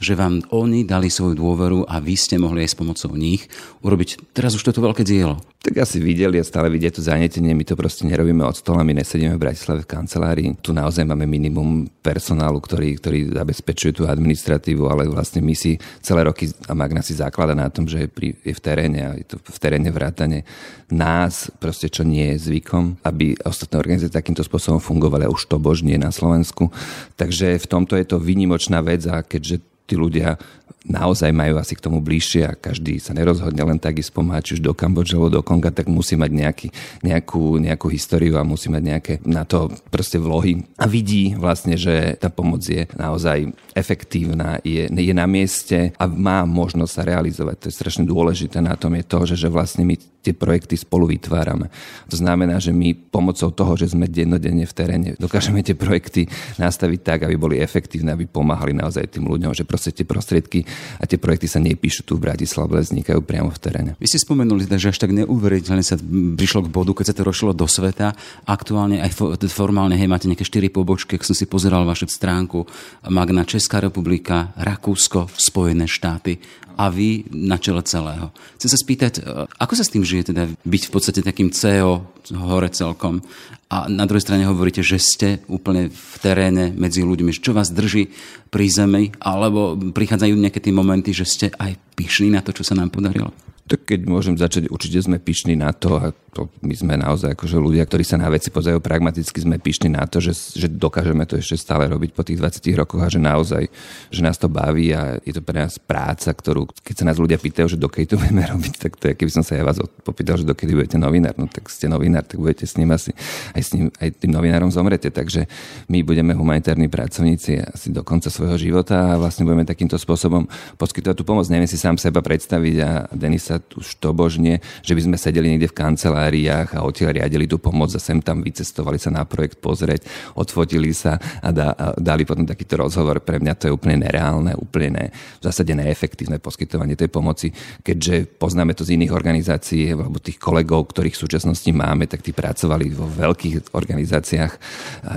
Že 0.05 0.13
vám 0.13 0.35
oni 0.53 0.85
dali 0.85 1.09
svoju 1.09 1.41
dôveru 1.41 1.89
a 1.89 1.97
vy 2.05 2.13
ste 2.21 2.37
mohli 2.37 2.69
aj 2.69 2.77
s 2.77 2.79
pomocou 2.79 3.17
nich 3.17 3.49
urobiť 3.81 4.37
teraz 4.37 4.53
už 4.53 4.69
toto 4.69 4.85
veľké 4.85 5.01
dielo? 5.09 5.41
Tak 5.63 5.83
asi 5.83 5.99
videli 5.99 6.39
a 6.39 6.47
stále 6.47 6.71
vidia 6.71 6.95
to 6.95 7.03
zanetenie. 7.03 7.51
My 7.51 7.67
to 7.67 7.75
proste 7.75 8.07
nerobíme 8.07 8.45
od 8.47 8.55
stola, 8.55 8.87
my 8.87 9.03
nesedíme 9.03 9.35
v 9.35 9.43
Bratislave 9.51 9.83
v 9.83 9.91
kancelárii. 9.91 10.55
Tu 10.63 10.71
naozaj 10.71 11.03
máme 11.03 11.27
minimum 11.27 11.91
personálu, 12.05 12.63
ktorý, 12.63 12.95
ktorý 13.03 13.35
zabezpečuje 13.35 13.93
tú 13.99 14.03
administratívu, 14.07 14.87
ale 14.87 15.11
vlastne 15.11 15.43
my 15.43 15.57
si 15.59 15.75
celé 16.05 16.23
roky 16.23 16.53
a 16.71 16.73
Magna 16.77 17.03
si 17.03 17.19
zaklada 17.19 17.57
na 17.57 17.67
tom, 17.67 17.89
že 17.91 18.07
je, 18.07 18.09
pri, 18.09 18.39
je 18.47 18.55
v 18.55 18.61
teréne 18.63 19.01
a 19.03 19.11
je 19.19 19.27
to 19.27 19.37
v 19.43 19.59
teréne 19.59 19.91
vrátane 19.91 20.47
nás, 20.93 21.51
proste 21.59 21.91
čo 21.91 22.07
nie 22.07 22.37
je 22.37 22.47
zvykom, 22.47 23.03
aby 23.03 23.35
ostatné 23.43 23.81
organizácie 23.81 24.15
takýmto 24.15 24.47
spôsobom 24.47 24.79
fungovali 24.79 25.27
už 25.27 25.51
to 25.51 25.59
bož 25.59 25.83
nie 25.83 25.99
na 25.99 26.15
Slovensku. 26.15 26.71
Takže 27.19 27.59
v 27.59 27.67
tomto 27.67 27.99
je 27.99 28.07
to 28.07 28.23
výnimočná 28.23 28.79
vec 28.87 29.03
a 29.11 29.25
keďže 29.27 29.59
tí 29.87 29.95
ľudia 29.95 30.39
naozaj 30.87 31.35
majú 31.35 31.59
asi 31.59 31.75
k 31.75 31.85
tomu 31.85 31.99
bližšie 32.01 32.43
a 32.47 32.59
každý 32.59 33.03
sa 33.03 33.13
nerozhodne 33.13 33.63
len 33.63 33.79
tak 33.83 33.99
ísť 33.99 34.15
pomáhať, 34.15 34.59
už 34.59 34.61
do 34.63 34.73
Kambodže 34.73 35.19
alebo 35.19 35.39
do 35.39 35.43
Konga, 35.43 35.75
tak 35.75 35.91
musí 35.91 36.15
mať 36.15 36.31
nejaký, 36.31 36.69
nejakú, 37.03 37.59
nejakú 37.59 37.87
históriu 37.91 38.39
a 38.39 38.47
musí 38.47 38.71
mať 38.71 38.83
nejaké 38.83 39.13
na 39.27 39.43
to 39.43 39.71
proste 39.91 40.23
vlohy. 40.23 40.63
A 40.79 40.87
vidí 40.87 41.35
vlastne, 41.35 41.75
že 41.75 42.15
tá 42.17 42.31
pomoc 42.31 42.63
je 42.63 42.87
naozaj 42.95 43.51
efektívna, 43.75 44.63
je, 44.63 44.89
je 44.89 45.15
na 45.15 45.27
mieste 45.29 45.93
a 45.99 46.05
má 46.07 46.47
možnosť 46.47 46.93
sa 46.93 47.03
realizovať. 47.05 47.57
To 47.61 47.67
je 47.69 47.79
strašne 47.79 48.05
dôležité 48.07 48.63
na 48.63 48.79
tom 48.79 48.95
je 48.95 49.05
to, 49.05 49.19
že, 49.29 49.37
že 49.47 49.49
vlastne 49.53 49.85
my 49.85 49.99
tie 50.27 50.35
projekty 50.35 50.75
spolu 50.75 51.07
vytvárame. 51.15 51.71
To 52.11 52.19
znamená, 52.19 52.59
že 52.59 52.75
my 52.75 52.99
pomocou 52.99 53.55
toho, 53.55 53.79
že 53.79 53.95
sme 53.95 54.11
dennodenne 54.11 54.67
v 54.67 54.75
teréne, 54.75 55.11
dokážeme 55.15 55.63
tie 55.63 55.79
projekty 55.79 56.27
nastaviť 56.59 57.01
tak, 57.07 57.19
aby 57.31 57.39
boli 57.39 57.63
efektívne, 57.63 58.11
aby 58.11 58.27
pomáhali 58.27 58.75
naozaj 58.75 59.07
tým 59.07 59.31
ľuďom, 59.31 59.55
že 59.55 59.63
proste 59.63 59.95
tie 59.95 60.03
prostriedky 60.03 60.67
a 61.01 61.05
tie 61.05 61.21
projekty 61.21 61.47
sa 61.47 61.61
nepíšu 61.63 62.07
tu 62.07 62.17
v 62.17 62.29
Bratislave, 62.29 62.81
vznikajú 62.81 63.21
priamo 63.23 63.51
v 63.53 63.61
teréne. 63.61 63.91
Vy 64.01 64.07
ste 64.09 64.23
spomenuli, 64.23 64.69
že 64.69 64.93
až 64.93 64.99
tak 64.99 65.13
neuveriteľne 65.13 65.85
sa 65.85 65.97
prišlo 66.37 66.67
k 66.67 66.73
bodu, 66.73 66.93
keď 66.97 67.05
sa 67.13 67.17
to 67.17 67.27
rošilo 67.27 67.53
do 67.53 67.69
sveta. 67.69 68.17
Aktuálne 68.47 69.01
aj 69.03 69.17
formálne, 69.51 69.97
hej, 69.97 70.09
máte 70.11 70.29
nejaké 70.29 70.45
štyri 70.47 70.69
pobočky, 70.69 71.17
ak 71.17 71.27
som 71.27 71.37
si 71.37 71.49
pozeral 71.49 71.89
vašu 71.89 72.09
stránku, 72.09 72.69
Magna 73.09 73.43
Česká 73.49 73.83
republika, 73.83 74.53
Rakúsko, 74.57 75.33
Spojené 75.37 75.91
štáty 75.91 76.39
a 76.77 76.93
vy 76.93 77.25
na 77.33 77.57
čele 77.57 77.81
celého. 77.81 78.31
Chcem 78.61 78.69
sa 78.69 78.79
spýtať, 78.79 79.13
e, 79.19 79.21
ako 79.49 79.75
sa 79.75 79.85
s 79.85 79.93
tým 79.97 80.05
žije 80.05 80.37
teda 80.37 80.45
byť 80.61 80.83
v 80.87 80.93
podstate 80.93 81.21
takým 81.25 81.49
CEO 81.49 82.05
hore 82.37 82.69
celkom 82.69 83.25
a 83.67 83.91
na 83.91 84.07
druhej 84.07 84.23
strane 84.23 84.47
hovoríte, 84.47 84.85
že 84.85 85.03
ste 85.03 85.29
úplne 85.51 85.91
v 85.91 86.15
teréne 86.23 86.71
medzi 86.71 87.03
ľuďmi, 87.03 87.35
čo 87.35 87.51
vás 87.51 87.75
drží 87.75 88.13
pri 88.57 88.73
zemi, 88.73 89.13
alebo 89.21 89.77
prichádzajú 89.77 90.33
nejaké 90.33 90.65
tie 90.65 90.73
momenty, 90.73 91.13
že 91.13 91.29
ste 91.29 91.47
aj 91.61 91.77
pyšní 91.93 92.33
na 92.33 92.41
to, 92.41 92.57
čo 92.57 92.65
sa 92.65 92.73
nám 92.73 92.89
podarilo? 92.89 93.29
Tak 93.69 93.85
keď 93.85 94.01
môžem 94.09 94.41
začať, 94.41 94.73
určite 94.73 94.97
sme 95.05 95.21
pyšní 95.21 95.61
na 95.61 95.77
to 95.77 96.17
to 96.37 96.53
my 96.61 96.77
sme 96.77 96.95
naozaj 97.01 97.33
akože 97.33 97.57
ľudia, 97.57 97.89
ktorí 97.89 98.05
sa 98.05 98.21
na 98.21 98.29
veci 98.29 98.53
pozerajú 98.53 98.85
pragmaticky, 98.85 99.41
sme 99.41 99.57
pyšní 99.57 99.89
na 99.89 100.05
to, 100.05 100.21
že, 100.21 100.37
že 100.53 100.69
dokážeme 100.69 101.25
to 101.25 101.41
ešte 101.41 101.57
stále 101.57 101.89
robiť 101.89 102.13
po 102.13 102.21
tých 102.21 102.37
20 102.37 102.61
rokoch 102.77 103.01
a 103.01 103.09
že 103.09 103.17
naozaj, 103.17 103.65
že 104.13 104.21
nás 104.21 104.37
to 104.37 104.53
baví 104.53 104.93
a 104.93 105.17
je 105.25 105.33
to 105.33 105.41
pre 105.41 105.65
nás 105.65 105.81
práca, 105.81 106.29
ktorú, 106.37 106.69
keď 106.85 106.95
sa 107.01 107.05
nás 107.09 107.17
ľudia 107.17 107.41
pýtajú, 107.41 107.73
že 107.73 107.79
dokedy 107.81 108.13
to 108.13 108.21
budeme 108.21 108.45
robiť, 108.53 108.75
tak 108.77 108.93
to 109.01 109.09
je, 109.09 109.13
keby 109.17 109.33
som 109.33 109.41
sa 109.41 109.57
ja 109.57 109.65
vás 109.65 109.81
popýtal, 110.05 110.37
že 110.37 110.45
dokedy 110.45 110.77
budete 110.77 111.01
novinár, 111.01 111.33
no 111.41 111.49
tak 111.49 111.73
ste 111.73 111.89
novinár, 111.89 112.29
tak 112.29 112.37
budete 112.37 112.69
s 112.69 112.77
ním 112.77 112.93
asi, 112.93 113.17
aj 113.57 113.63
s 113.65 113.71
ním, 113.73 113.89
aj 113.97 114.21
tým 114.21 114.37
novinárom 114.37 114.69
zomrete, 114.69 115.09
takže 115.09 115.49
my 115.89 116.05
budeme 116.05 116.37
humanitárni 116.37 116.93
pracovníci 116.93 117.65
asi 117.65 117.89
do 117.89 118.05
konca 118.05 118.29
svojho 118.29 118.61
života 118.61 119.17
a 119.17 119.19
vlastne 119.19 119.49
budeme 119.49 119.65
takýmto 119.65 119.97
spôsobom 119.97 120.45
poskytovať 120.77 121.17
tú 121.17 121.25
pomoc. 121.25 121.49
Neviem 121.49 121.71
si 121.71 121.81
sám 121.81 121.97
seba 121.97 122.21
predstaviť 122.21 122.77
a 122.85 122.91
Denisa 123.17 123.47
sa 123.47 123.63
už 123.63 124.03
tobožne, 124.03 124.59
že 124.83 124.93
by 124.99 125.01
sme 125.07 125.17
sedeli 125.17 125.55
niekde 125.55 125.71
v 125.71 125.79
kanceláriách 126.27 126.69
a 126.75 126.85
odtiaľ 126.85 127.23
riadili 127.23 127.47
tú 127.47 127.63
pomoc 127.63 127.95
a 127.95 128.01
sem 128.03 128.19
tam 128.19 128.43
vycestovali 128.43 128.99
sa 128.99 129.15
na 129.15 129.23
projekt 129.23 129.63
pozrieť, 129.63 130.07
odfotili 130.35 130.91
sa 130.91 131.19
a, 131.19 131.51
dá, 131.55 131.71
a 131.73 131.95
dali 131.95 132.27
potom 132.27 132.43
takýto 132.43 132.83
rozhovor. 132.83 133.23
Pre 133.23 133.39
mňa 133.39 133.55
to 133.55 133.71
je 133.71 133.73
úplne 133.73 134.03
nereálne, 134.03 134.59
úplne 134.59 134.89
ne, 134.91 135.05
v 135.15 135.43
zásade 135.47 135.71
neefektívne 135.73 136.43
poskytovanie 136.43 136.99
tej 136.99 137.09
pomoci, 137.09 137.55
keďže 137.87 138.27
poznáme 138.39 138.75
to 138.75 138.83
z 138.83 138.99
iných 138.99 139.15
organizácií 139.15 139.95
alebo 139.95 140.19
tých 140.19 140.43
kolegov, 140.43 140.91
ktorých 140.91 141.15
v 141.15 141.23
súčasnosti 141.23 141.71
máme, 141.71 142.11
tak 142.11 142.27
tí 142.27 142.35
pracovali 142.35 142.91
vo 142.91 143.07
veľkých 143.07 143.71
organizáciách 143.71 144.53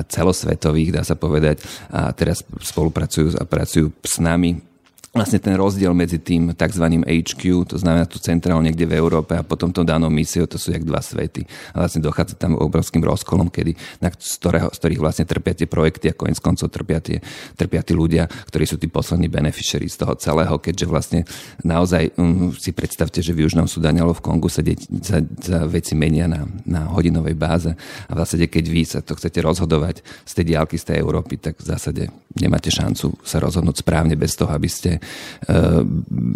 celosvetových, 0.07 0.93
dá 0.93 1.01
sa 1.01 1.17
povedať, 1.17 1.65
a 1.89 2.13
teraz 2.13 2.45
spolupracujú 2.45 3.33
a 3.41 3.43
pracujú 3.45 3.89
s 4.05 4.21
nami 4.21 4.68
vlastne 5.09 5.41
ten 5.41 5.57
rozdiel 5.57 5.89
medzi 5.97 6.21
tým 6.21 6.53
tzv. 6.53 6.85
HQ, 7.01 7.41
to 7.65 7.75
znamená 7.81 8.05
tu 8.05 8.21
centrálne 8.21 8.69
niekde 8.69 8.85
v 8.85 8.93
Európe 8.93 9.33
a 9.33 9.41
potom 9.41 9.73
to 9.73 9.81
danou 9.81 10.13
misiou, 10.13 10.45
to 10.45 10.61
sú 10.61 10.69
jak 10.69 10.85
dva 10.85 11.01
svety. 11.01 11.49
A 11.73 11.85
vlastne 11.85 12.05
dochádza 12.05 12.37
tam 12.37 12.53
obrovským 12.53 13.01
rozkolom, 13.01 13.49
kedy, 13.49 13.73
na, 14.05 14.13
z, 14.13 14.37
ktorého, 14.37 14.69
z 14.69 14.77
ktorých 14.77 15.01
vlastne 15.01 15.25
trpia 15.25 15.57
tie 15.57 15.65
projekty 15.65 16.13
a 16.13 16.17
koniec 16.17 16.37
koncov 16.37 16.69
trpia 16.69 17.01
tie, 17.01 17.17
trpia 17.57 17.81
tí 17.81 17.97
ľudia, 17.97 18.29
ktorí 18.29 18.69
sú 18.69 18.77
tí 18.77 18.85
poslední 18.85 19.33
beneficiary 19.33 19.89
z 19.89 20.05
toho 20.05 20.13
celého, 20.13 20.61
keďže 20.61 20.85
vlastne 20.85 21.19
naozaj 21.65 22.13
um, 22.21 22.53
si 22.53 22.69
predstavte, 22.69 23.25
že 23.25 23.33
v 23.33 23.49
Južnom 23.49 23.65
Sudáne 23.65 24.05
alebo 24.05 24.21
v 24.21 24.25
Kongu 24.29 24.49
sa, 24.49 24.61
de, 24.61 24.77
sa, 25.01 25.25
sa 25.41 25.65
veci 25.65 25.97
menia 25.97 26.29
na, 26.29 26.45
na 26.69 26.85
hodinovej 26.85 27.33
báze 27.33 27.73
a 28.05 28.11
v 28.13 28.21
keď 28.29 28.65
vy 28.69 28.81
sa 28.85 28.99
to 29.01 29.17
chcete 29.17 29.41
rozhodovať 29.41 30.05
z 30.21 30.31
tej 30.37 30.45
diálky, 30.53 30.77
z 30.77 30.93
tej 30.93 30.97
Európy, 31.01 31.41
tak 31.41 31.57
v 31.57 31.65
zásade 31.65 32.03
nemáte 32.37 32.69
šancu 32.69 33.17
sa 33.25 33.41
rozhodnúť 33.41 33.81
správne 33.81 34.13
bez 34.13 34.37
toho, 34.37 34.53
aby 34.53 34.69
ste 34.69 34.98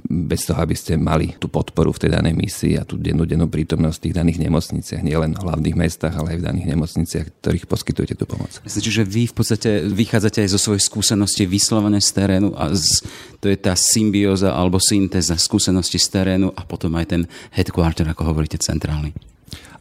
bez 0.09 0.41
toho, 0.47 0.59
aby 0.59 0.75
ste 0.77 0.95
mali 0.97 1.35
tú 1.37 1.47
podporu 1.47 1.91
v 1.93 2.01
tej 2.07 2.11
danej 2.15 2.35
misii 2.35 2.79
a 2.79 2.83
tú 2.83 2.97
dennú, 2.97 3.27
dennú 3.27 3.47
prítomnosť 3.51 3.97
v 3.99 4.03
tých 4.09 4.17
daných 4.17 4.39
nemocniciach, 4.47 5.01
nielen 5.03 5.35
v 5.35 5.43
hlavných 5.43 5.75
mestách, 5.77 6.15
ale 6.15 6.35
aj 6.35 6.39
v 6.39 6.45
daných 6.47 6.67
nemocniciach, 6.75 7.25
ktorých 7.41 7.65
poskytujete 7.67 8.15
tú 8.15 8.25
pomoc. 8.29 8.59
Myslím, 8.63 8.93
že 8.93 9.03
vy 9.03 9.23
v 9.29 9.35
podstate 9.35 9.69
vychádzate 9.89 10.45
aj 10.45 10.49
zo 10.53 10.59
svojich 10.59 10.83
skúseností 10.85 11.43
vyslovené 11.49 11.99
z 11.99 12.09
terénu 12.13 12.53
a 12.53 12.71
z, 12.71 13.03
to 13.41 13.49
je 13.49 13.57
tá 13.57 13.75
symbióza 13.75 14.53
alebo 14.53 14.77
syntéza 14.79 15.35
skúsenosti 15.35 15.99
z 15.99 16.07
terénu 16.13 16.53
a 16.53 16.61
potom 16.63 16.93
aj 16.95 17.05
ten 17.09 17.21
headquarter, 17.51 18.07
ako 18.07 18.33
hovoríte, 18.33 18.61
centrálny. 18.61 19.32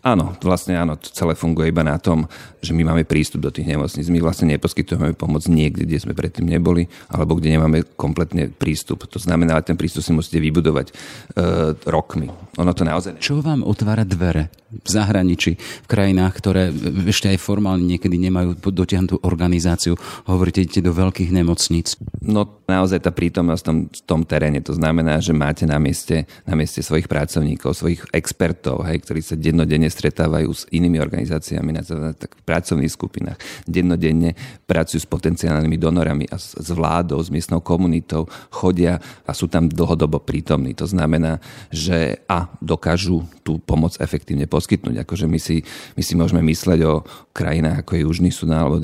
Áno, 0.02 0.34
vlastne 0.42 0.74
áno, 0.74 0.98
to 0.98 1.14
celé 1.14 1.38
funguje 1.38 1.70
iba 1.70 1.86
na 1.86 1.94
tom, 1.94 2.26
že 2.58 2.74
my 2.74 2.90
máme 2.90 3.06
prístup 3.06 3.38
do 3.38 3.54
tých 3.54 3.70
nemocníc. 3.70 4.10
My 4.10 4.18
vlastne 4.18 4.50
neposkytujeme 4.50 5.14
pomoc 5.14 5.46
niekde, 5.46 5.86
kde 5.86 6.02
sme 6.02 6.10
predtým 6.10 6.42
neboli, 6.42 6.90
alebo 7.06 7.38
kde 7.38 7.54
nemáme 7.54 7.86
kompletne 7.94 8.50
prístup. 8.50 9.06
To 9.06 9.22
znamená, 9.22 9.62
že 9.62 9.70
ten 9.70 9.78
prístup 9.78 10.02
si 10.02 10.10
musíte 10.10 10.42
vybudovať 10.42 10.90
e, 10.90 10.92
rokmi. 11.86 12.26
Ono 12.58 12.72
to 12.74 12.82
naozaj... 12.82 13.22
Čo 13.22 13.46
vám 13.46 13.62
otvára 13.62 14.02
dvere 14.02 14.50
v 14.74 14.88
zahraničí, 14.90 15.54
v 15.54 15.86
krajinách, 15.86 16.34
ktoré 16.34 16.74
ešte 17.06 17.30
aj 17.30 17.38
formálne 17.38 17.86
niekedy 17.86 18.18
nemajú 18.18 18.58
dotiahnutú 18.58 19.22
organizáciu? 19.22 19.94
Hovoríte, 20.26 20.66
idete 20.66 20.82
do 20.82 20.90
veľkých 20.90 21.30
nemocníc. 21.30 21.94
No 22.18 22.62
naozaj 22.66 23.06
tá 23.06 23.14
prítomnosť 23.14 23.62
v 23.62 23.66
tom, 23.68 23.78
v 23.86 24.02
tom 24.02 24.20
teréne, 24.26 24.58
to 24.64 24.74
znamená, 24.74 25.20
že 25.20 25.36
máte 25.36 25.68
na 25.68 25.76
mieste, 25.76 26.24
na 26.42 26.58
mieste 26.58 26.80
svojich 26.80 27.06
pracovníkov, 27.06 27.76
svojich 27.76 28.02
expertov, 28.16 28.82
hej, 28.88 29.04
ktorí 29.04 29.20
sa 29.20 29.36
dennodenne 29.36 29.91
stretávajú 29.92 30.48
s 30.48 30.64
inými 30.72 30.96
organizáciami 30.96 31.70
na 31.76 31.82
tak 32.16 32.40
pracovných 32.48 32.88
skupinách. 32.88 33.38
Dennodenne 33.68 34.32
pracujú 34.64 35.04
s 35.04 35.08
potenciálnymi 35.08 35.76
donorami 35.76 36.24
a 36.32 36.40
s, 36.40 36.56
s 36.56 36.72
vládou, 36.72 37.20
s 37.20 37.28
miestnou 37.28 37.60
komunitou, 37.60 38.24
chodia 38.48 38.96
a 39.28 39.36
sú 39.36 39.52
tam 39.52 39.68
dlhodobo 39.68 40.24
prítomní. 40.24 40.72
To 40.80 40.88
znamená, 40.88 41.36
že 41.68 42.24
a 42.24 42.48
dokážu 42.64 43.28
tú 43.44 43.60
pomoc 43.60 44.00
efektívne 44.00 44.48
poskytnúť. 44.48 45.04
Akože 45.04 45.28
my 45.28 45.36
si, 45.36 45.60
my 45.94 46.02
si 46.02 46.16
môžeme 46.16 46.40
mysleť 46.40 46.80
o 46.88 47.04
krajinách 47.36 47.82
ako 47.82 47.92
je 47.98 48.04
Južný 48.06 48.30
Sudán 48.30 48.64
alebo 48.64 48.80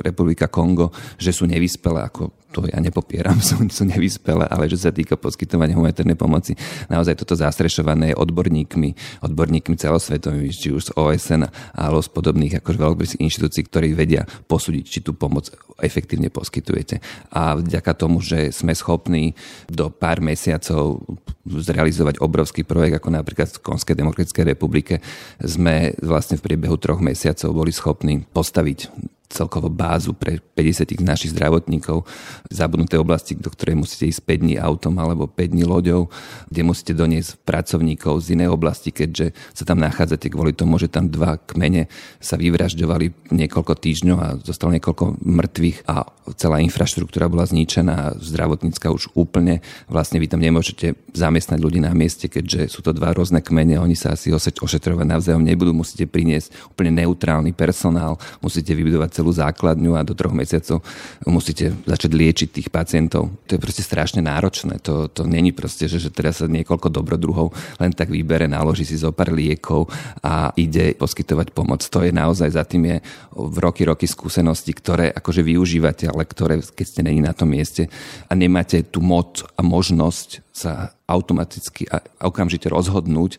Republika 0.00 0.50
Kongo, 0.50 0.90
že 1.20 1.30
sú 1.30 1.44
nevyspelé 1.44 2.06
ako 2.08 2.32
to 2.54 2.70
ja 2.70 2.78
nepopieram, 2.78 3.42
sú, 3.48 3.58
sú 3.66 3.82
nevyspelé, 3.82 4.46
ale 4.46 4.70
čo 4.70 4.78
sa 4.78 4.94
týka 4.94 5.18
poskytovania 5.18 5.74
humanitárnej 5.74 6.14
pomoci, 6.14 6.54
naozaj 6.86 7.18
toto 7.18 7.34
zastrešované 7.34 8.14
je 8.14 8.16
odborníkmi, 8.16 9.20
odborníkmi 9.26 9.74
celosvetovými, 9.74 10.54
či 10.54 10.70
už 10.70 10.88
z 10.88 10.90
OSN 10.94 11.42
alebo 11.74 11.98
z 11.98 12.08
podobných 12.14 12.54
akože 12.62 12.78
veľkých 12.78 13.18
inštitúcií, 13.18 13.66
ktorí 13.66 13.98
vedia 13.98 14.22
posúdiť, 14.46 14.84
či 14.86 14.98
tú 15.02 15.18
pomoc 15.18 15.50
efektívne 15.82 16.30
poskytujete. 16.30 17.02
A 17.34 17.58
vďaka 17.58 17.92
tomu, 17.98 18.22
že 18.22 18.54
sme 18.54 18.70
schopní 18.76 19.34
do 19.66 19.90
pár 19.90 20.22
mesiacov 20.22 21.02
zrealizovať 21.44 22.22
obrovský 22.22 22.62
projekt, 22.62 23.02
ako 23.02 23.08
napríklad 23.10 23.48
v 23.50 23.62
Konskej 23.64 23.98
demokratickej 23.98 24.44
republike, 24.54 25.02
sme 25.42 25.92
vlastne 26.00 26.38
v 26.38 26.44
priebehu 26.46 26.78
troch 26.78 27.02
mesiacov 27.02 27.50
boli 27.52 27.72
schopní 27.74 28.22
postaviť 28.24 29.12
celkovo 29.28 29.66
bázu 29.72 30.14
pre 30.14 30.38
50 30.54 31.02
našich 31.02 31.34
zdravotníkov 31.34 32.06
v 32.46 32.52
zabudnutej 32.54 33.02
oblasti, 33.02 33.32
do 33.34 33.50
ktorej 33.50 33.80
musíte 33.80 34.06
ísť 34.06 34.22
5 34.22 34.42
dní 34.46 34.54
autom 34.60 34.94
alebo 35.00 35.26
5 35.26 35.54
dní 35.54 35.64
loďou, 35.66 36.12
kde 36.48 36.62
musíte 36.62 36.92
doniesť 36.94 37.42
pracovníkov 37.42 38.22
z 38.22 38.38
inej 38.38 38.54
oblasti, 38.54 38.94
keďže 38.94 39.34
sa 39.56 39.64
tam 39.66 39.82
nachádzate 39.82 40.30
kvôli 40.30 40.54
tomu, 40.54 40.78
že 40.78 40.86
tam 40.86 41.10
dva 41.10 41.40
kmene 41.40 41.90
sa 42.22 42.38
vyvražďovali 42.38 43.34
niekoľko 43.34 43.72
týždňov 43.74 44.18
a 44.20 44.28
zostalo 44.44 44.70
niekoľko 44.76 45.18
mŕtvych 45.24 45.78
a 45.90 46.06
celá 46.38 46.62
infraštruktúra 46.64 47.28
bola 47.28 47.44
zničená, 47.44 48.16
zdravotnícka 48.16 48.88
už 48.88 49.12
úplne. 49.12 49.60
Vlastne 49.90 50.22
vy 50.22 50.30
tam 50.30 50.40
nemôžete 50.40 50.96
zamestnať 51.12 51.58
ľudí 51.60 51.84
na 51.84 51.92
mieste, 51.92 52.32
keďže 52.32 52.72
sú 52.72 52.80
to 52.80 52.96
dva 52.96 53.12
rôzne 53.12 53.44
kmene, 53.44 53.76
oni 53.76 53.92
sa 53.92 54.16
asi 54.16 54.32
ošetrovať 54.32 55.04
navzájom 55.04 55.44
nebudú, 55.44 55.76
musíte 55.76 56.08
priniesť 56.08 56.72
úplne 56.72 57.04
neutrálny 57.04 57.52
personál, 57.52 58.16
musíte 58.40 58.72
vybudovať 58.72 59.13
celú 59.14 59.30
základňu 59.30 59.94
a 59.94 60.02
do 60.02 60.18
troch 60.18 60.34
mesiacov 60.34 60.82
musíte 61.22 61.70
začať 61.86 62.10
liečiť 62.10 62.48
tých 62.50 62.68
pacientov. 62.74 63.30
To 63.46 63.54
je 63.54 63.62
proste 63.62 63.86
strašne 63.86 64.18
náročné. 64.18 64.82
To, 64.82 65.06
to 65.06 65.22
není 65.22 65.54
proste, 65.54 65.86
že, 65.86 66.02
že 66.02 66.10
teraz 66.10 66.42
sa 66.42 66.50
niekoľko 66.50 66.90
dobrodruhov 66.90 67.54
len 67.78 67.94
tak 67.94 68.10
vybere, 68.10 68.50
naloží 68.50 68.82
si 68.82 68.98
zo 68.98 69.14
pár 69.14 69.30
liekov 69.30 69.86
a 70.26 70.50
ide 70.58 70.98
poskytovať 70.98 71.54
pomoc. 71.54 71.86
To 71.86 72.02
je 72.02 72.10
naozaj 72.10 72.50
za 72.50 72.66
tým 72.66 72.82
je 72.90 72.96
v 73.32 73.56
roky, 73.62 73.86
roky 73.86 74.10
skúsenosti, 74.10 74.74
ktoré 74.74 75.14
akože 75.14 75.46
využívate, 75.46 76.10
ale 76.10 76.26
ktoré, 76.26 76.58
keď 76.58 76.86
ste 76.86 77.00
není 77.06 77.22
na 77.22 77.30
tom 77.30 77.54
mieste 77.54 77.86
a 78.26 78.32
nemáte 78.34 78.82
tú 78.82 78.98
moc 78.98 79.46
a 79.54 79.60
možnosť 79.62 80.42
sa 80.54 80.94
automaticky 81.04 81.84
a 81.90 82.00
okamžite 82.24 82.70
rozhodnúť, 82.70 83.36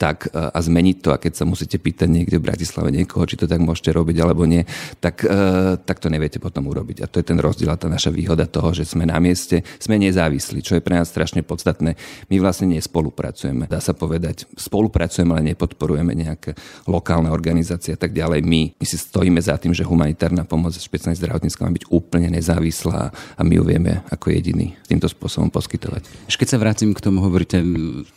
tak 0.00 0.30
e, 0.30 0.38
a 0.38 0.56
zmeniť 0.56 0.96
to 1.02 1.10
a 1.12 1.20
keď 1.20 1.32
sa 1.42 1.44
musíte 1.44 1.76
pýtať 1.76 2.08
niekde 2.08 2.40
v 2.40 2.46
Bratislave 2.48 2.88
niekoho, 2.88 3.28
či 3.28 3.36
to 3.36 3.44
tak 3.44 3.60
môžete 3.60 3.92
robiť 3.92 4.16
alebo 4.24 4.48
nie, 4.48 4.64
tak, 5.02 5.24
e, 5.24 5.76
tak 5.76 6.00
to 6.00 6.08
neviete 6.08 6.40
potom 6.40 6.68
urobiť. 6.72 7.04
A 7.04 7.06
to 7.10 7.20
je 7.20 7.26
ten 7.28 7.36
rozdiel 7.36 7.68
a 7.68 7.76
tá 7.76 7.88
naša 7.92 8.08
výhoda 8.08 8.48
toho, 8.48 8.72
že 8.72 8.88
sme 8.88 9.04
na 9.04 9.20
mieste, 9.20 9.60
sme 9.76 10.00
nezávislí, 10.00 10.64
čo 10.64 10.78
je 10.78 10.84
pre 10.84 10.96
nás 10.96 11.12
strašne 11.12 11.44
podstatné. 11.44 11.98
My 12.32 12.36
vlastne 12.40 12.72
nespolupracujeme. 12.72 13.68
Dá 13.68 13.84
sa 13.84 13.92
povedať, 13.92 14.48
spolupracujeme, 14.56 15.36
ale 15.36 15.52
nepodporujeme 15.52 16.12
nejaké 16.16 16.56
lokálne 16.88 17.28
organizácie 17.28 17.96
a 17.96 17.98
tak 18.00 18.16
ďalej. 18.16 18.40
My, 18.46 18.72
my 18.76 18.86
si 18.86 18.96
stojíme 18.96 19.40
za 19.40 19.60
tým, 19.60 19.76
že 19.76 19.84
humanitárna 19.84 20.48
pomoc 20.48 20.72
špeciálne 20.76 21.18
zdravotnícka 21.18 21.64
má 21.64 21.72
byť 21.72 21.84
úplne 21.92 22.28
nezávislá 22.32 23.12
a 23.12 23.40
my 23.42 23.52
ju 23.58 23.62
vieme 23.64 24.04
ako 24.08 24.32
jediný 24.32 24.76
týmto 24.86 25.10
spôsobom 25.10 25.50
poskytovať. 25.50 26.28
Keď 26.36 26.52
sa 26.52 26.62
vrátim 26.62 26.94
k 26.94 27.02
tomu, 27.02 27.24
hovoríte 27.24 27.58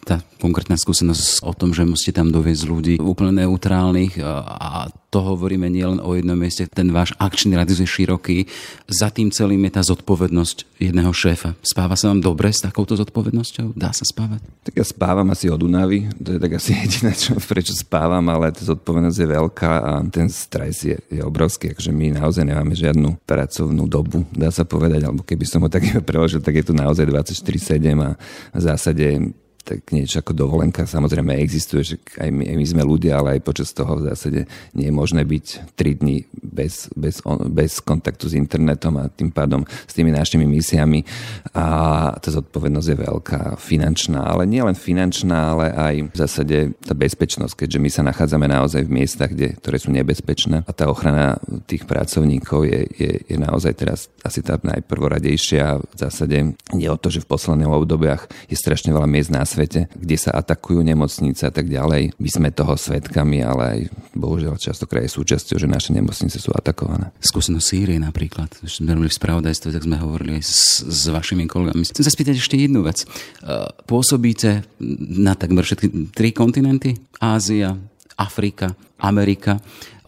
tá 0.05 0.21
konkrétna 0.37 0.77
skúsenosť 0.77 1.41
o 1.41 1.53
tom, 1.57 1.68
tom, 1.69 1.77
že 1.77 1.85
musíte 1.85 2.17
tam 2.17 2.33
doviezť 2.33 2.63
ľudí 2.65 2.95
úplne 2.97 3.45
neutrálnych 3.45 4.17
a 4.25 4.89
to 5.13 5.21
hovoríme 5.21 5.69
nielen 5.69 6.01
o 6.01 6.17
jednom 6.17 6.37
mieste, 6.37 6.65
ten 6.69 6.89
váš 6.89 7.13
akčný 7.17 7.57
radius 7.57 7.81
je 7.81 7.89
široký. 7.89 8.45
Za 8.89 9.09
tým 9.09 9.29
celým 9.33 9.61
je 9.65 9.73
tá 9.73 9.81
zodpovednosť 9.81 10.81
jedného 10.81 11.09
šéfa. 11.13 11.57
Spáva 11.65 11.97
sa 11.97 12.13
vám 12.13 12.21
dobre 12.21 12.49
s 12.53 12.61
takouto 12.61 12.93
zodpovednosťou? 12.93 13.73
Dá 13.73 13.89
sa 13.89 14.05
spávať? 14.05 14.45
Tak 14.65 14.73
ja 14.77 14.85
spávam 14.85 15.29
asi 15.33 15.49
od 15.49 15.61
únavy, 15.61 16.09
to 16.17 16.37
je 16.37 16.39
tak 16.41 16.57
asi 16.57 16.73
jediné, 16.85 17.13
čo, 17.13 17.37
prečo 17.37 17.73
spávam, 17.73 18.25
ale 18.29 18.53
tá 18.53 18.65
zodpovednosť 18.65 19.17
je 19.17 19.29
veľká 19.29 19.71
a 19.81 19.91
ten 20.09 20.29
stres 20.29 20.85
je, 20.85 20.97
je 21.09 21.21
obrovský, 21.21 21.73
takže 21.73 21.93
my 21.93 22.17
naozaj 22.17 22.45
nemáme 22.45 22.73
žiadnu 22.73 23.21
pracovnú 23.25 23.85
dobu, 23.89 24.25
dá 24.33 24.49
sa 24.53 24.65
povedať, 24.65 25.05
alebo 25.05 25.25
keby 25.25 25.45
som 25.45 25.65
ho 25.65 25.69
tak 25.69 25.85
preložil, 26.09 26.41
tak 26.41 26.61
je 26.61 26.69
tu 26.69 26.73
naozaj 26.73 27.05
24-7 27.05 27.81
a 27.97 28.13
v 28.53 28.61
zásade 28.61 29.33
tak 29.69 29.93
niečo 29.93 30.25
ako 30.25 30.33
dovolenka. 30.33 30.89
Samozrejme 30.89 31.37
existuje, 31.37 31.85
že 31.85 31.95
aj 32.17 32.29
my, 32.33 32.43
aj 32.49 32.57
my 32.57 32.65
sme 32.65 32.81
ľudia, 32.81 33.21
ale 33.21 33.37
aj 33.37 33.45
počas 33.45 33.69
toho 33.69 34.01
v 34.01 34.09
zásade 34.09 34.49
nie 34.73 34.89
je 34.89 34.93
možné 34.93 35.21
byť 35.21 35.77
3 35.77 36.01
dní 36.01 36.25
bez, 36.33 36.89
bez, 36.97 37.21
bez 37.53 37.77
kontaktu 37.77 38.25
s 38.25 38.33
internetom 38.33 38.97
a 38.97 39.13
tým 39.13 39.29
pádom 39.29 39.61
s 39.85 39.93
tými 39.93 40.09
našimi 40.09 40.49
misiami. 40.49 41.05
A 41.53 41.65
tá 42.17 42.29
zodpovednosť 42.33 42.87
je 42.89 42.97
veľká, 42.97 43.41
finančná, 43.61 44.25
ale 44.25 44.49
nie 44.49 44.65
len 44.65 44.73
finančná, 44.73 45.53
ale 45.53 45.65
aj 45.69 45.95
v 46.09 46.15
zásade 46.17 46.57
tá 46.81 46.97
bezpečnosť, 46.97 47.53
keďže 47.53 47.77
my 47.77 47.89
sa 47.93 48.01
nachádzame 48.09 48.49
naozaj 48.49 48.89
v 48.89 48.95
miestach, 49.03 49.29
kde, 49.29 49.53
ktoré 49.61 49.77
sú 49.77 49.93
nebezpečné. 49.93 50.65
A 50.65 50.71
tá 50.73 50.89
ochrana 50.89 51.37
tých 51.69 51.85
pracovníkov 51.85 52.65
je, 52.65 52.81
je, 52.97 53.11
je 53.29 53.37
naozaj 53.37 53.77
teraz 53.77 54.09
asi 54.25 54.41
tá 54.41 54.57
najprvoradejšia. 54.57 55.77
V 55.77 55.97
zásade 55.99 56.57
nie 56.73 56.89
o 56.89 56.97
to, 56.97 57.13
že 57.13 57.21
v 57.21 57.29
posledných 57.29 57.69
obdobiach 57.69 58.25
je 58.47 58.57
strašne 58.57 58.89
veľa 58.89 59.05
miest 59.05 59.29
na 59.29 59.43
svete, 59.43 59.58
svete, 59.59 59.91
kde 59.91 60.15
sa 60.15 60.31
atakujú 60.31 60.79
nemocnice 60.79 61.43
a 61.43 61.51
tak 61.51 61.67
ďalej. 61.67 62.15
My 62.15 62.29
sme 62.31 62.55
toho 62.55 62.79
svetkami, 62.79 63.43
ale 63.43 63.63
aj 63.67 63.79
bohužiaľ 64.15 64.55
častokrát 64.55 65.03
je 65.03 65.11
súčasťou, 65.11 65.59
že 65.59 65.67
naše 65.67 65.91
nemocnice 65.91 66.39
sú 66.39 66.55
atakované. 66.55 67.11
Skúsenosť 67.19 67.67
Sýrie 67.67 67.99
napríklad. 67.99 68.47
Keď 68.55 68.71
sme 68.71 68.95
robili 68.95 69.11
v 69.11 69.19
spravodajstve, 69.19 69.75
tak 69.75 69.83
sme 69.83 69.99
hovorili 69.99 70.39
aj 70.39 70.43
s, 70.47 70.79
s 70.87 71.11
vašimi 71.11 71.43
kolegami. 71.51 71.83
Chcem 71.83 72.07
sa 72.07 72.15
spýtať 72.15 72.39
ešte 72.39 72.55
jednu 72.55 72.87
vec. 72.87 73.03
Pôsobíte 73.83 74.63
na 75.19 75.35
takmer 75.35 75.67
všetky 75.67 76.15
tri 76.15 76.31
kontinenty? 76.31 76.95
Ázia, 77.19 77.75
Afrika, 78.15 78.71
Amerika. 78.95 79.59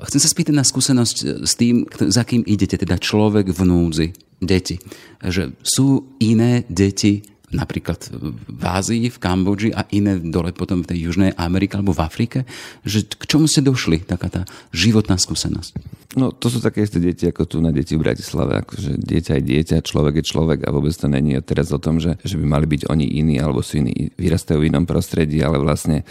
Chcem 0.08 0.24
sa 0.24 0.32
spýtať 0.32 0.56
na 0.56 0.64
skúsenosť 0.64 1.44
s 1.44 1.54
tým, 1.60 1.84
za 1.92 2.24
kým 2.24 2.48
idete, 2.48 2.80
teda 2.80 2.96
človek 2.96 3.52
v 3.52 3.62
núdzi, 3.68 4.08
deti. 4.40 4.80
Že 5.20 5.60
sú 5.60 6.18
iné 6.24 6.64
deti 6.72 7.31
napríklad 7.52 8.00
v 8.48 8.64
Ázii, 8.64 9.12
v 9.12 9.18
Kambodži 9.22 9.70
a 9.76 9.86
iné 9.92 10.18
dole 10.18 10.56
potom 10.56 10.84
v 10.84 10.90
tej 10.96 11.00
Južnej 11.12 11.32
Amerike 11.36 11.78
alebo 11.78 11.92
v 11.92 12.04
Afrike, 12.04 12.40
že 12.88 13.06
k 13.06 13.24
čomu 13.28 13.46
ste 13.46 13.64
došli, 13.64 14.04
taká 14.04 14.32
tá 14.32 14.42
životná 14.72 15.20
skúsenosť? 15.20 16.02
No 16.20 16.36
to 16.36 16.52
sú 16.52 16.60
také 16.60 16.84
isté 16.84 17.00
deti 17.00 17.24
ako 17.28 17.48
tu 17.48 17.58
na 17.64 17.72
deti 17.72 17.96
v 17.96 18.04
Bratislave, 18.04 18.60
akože 18.64 19.00
dieťa 19.00 19.40
je 19.40 19.44
dieťa, 19.48 19.88
človek 19.88 20.20
je 20.20 20.26
človek 20.28 20.60
a 20.68 20.74
vôbec 20.76 20.92
to 20.92 21.08
není 21.08 21.40
teraz 21.40 21.72
o 21.72 21.80
tom, 21.80 22.04
že, 22.04 22.20
že 22.24 22.36
by 22.36 22.46
mali 22.48 22.68
byť 22.68 22.92
oni 22.92 23.06
iní 23.20 23.40
alebo 23.40 23.64
sú 23.64 23.80
iní, 23.80 24.12
vyrastajú 24.20 24.60
v 24.60 24.68
inom 24.72 24.84
prostredí, 24.84 25.40
ale 25.40 25.60
vlastne 25.64 26.04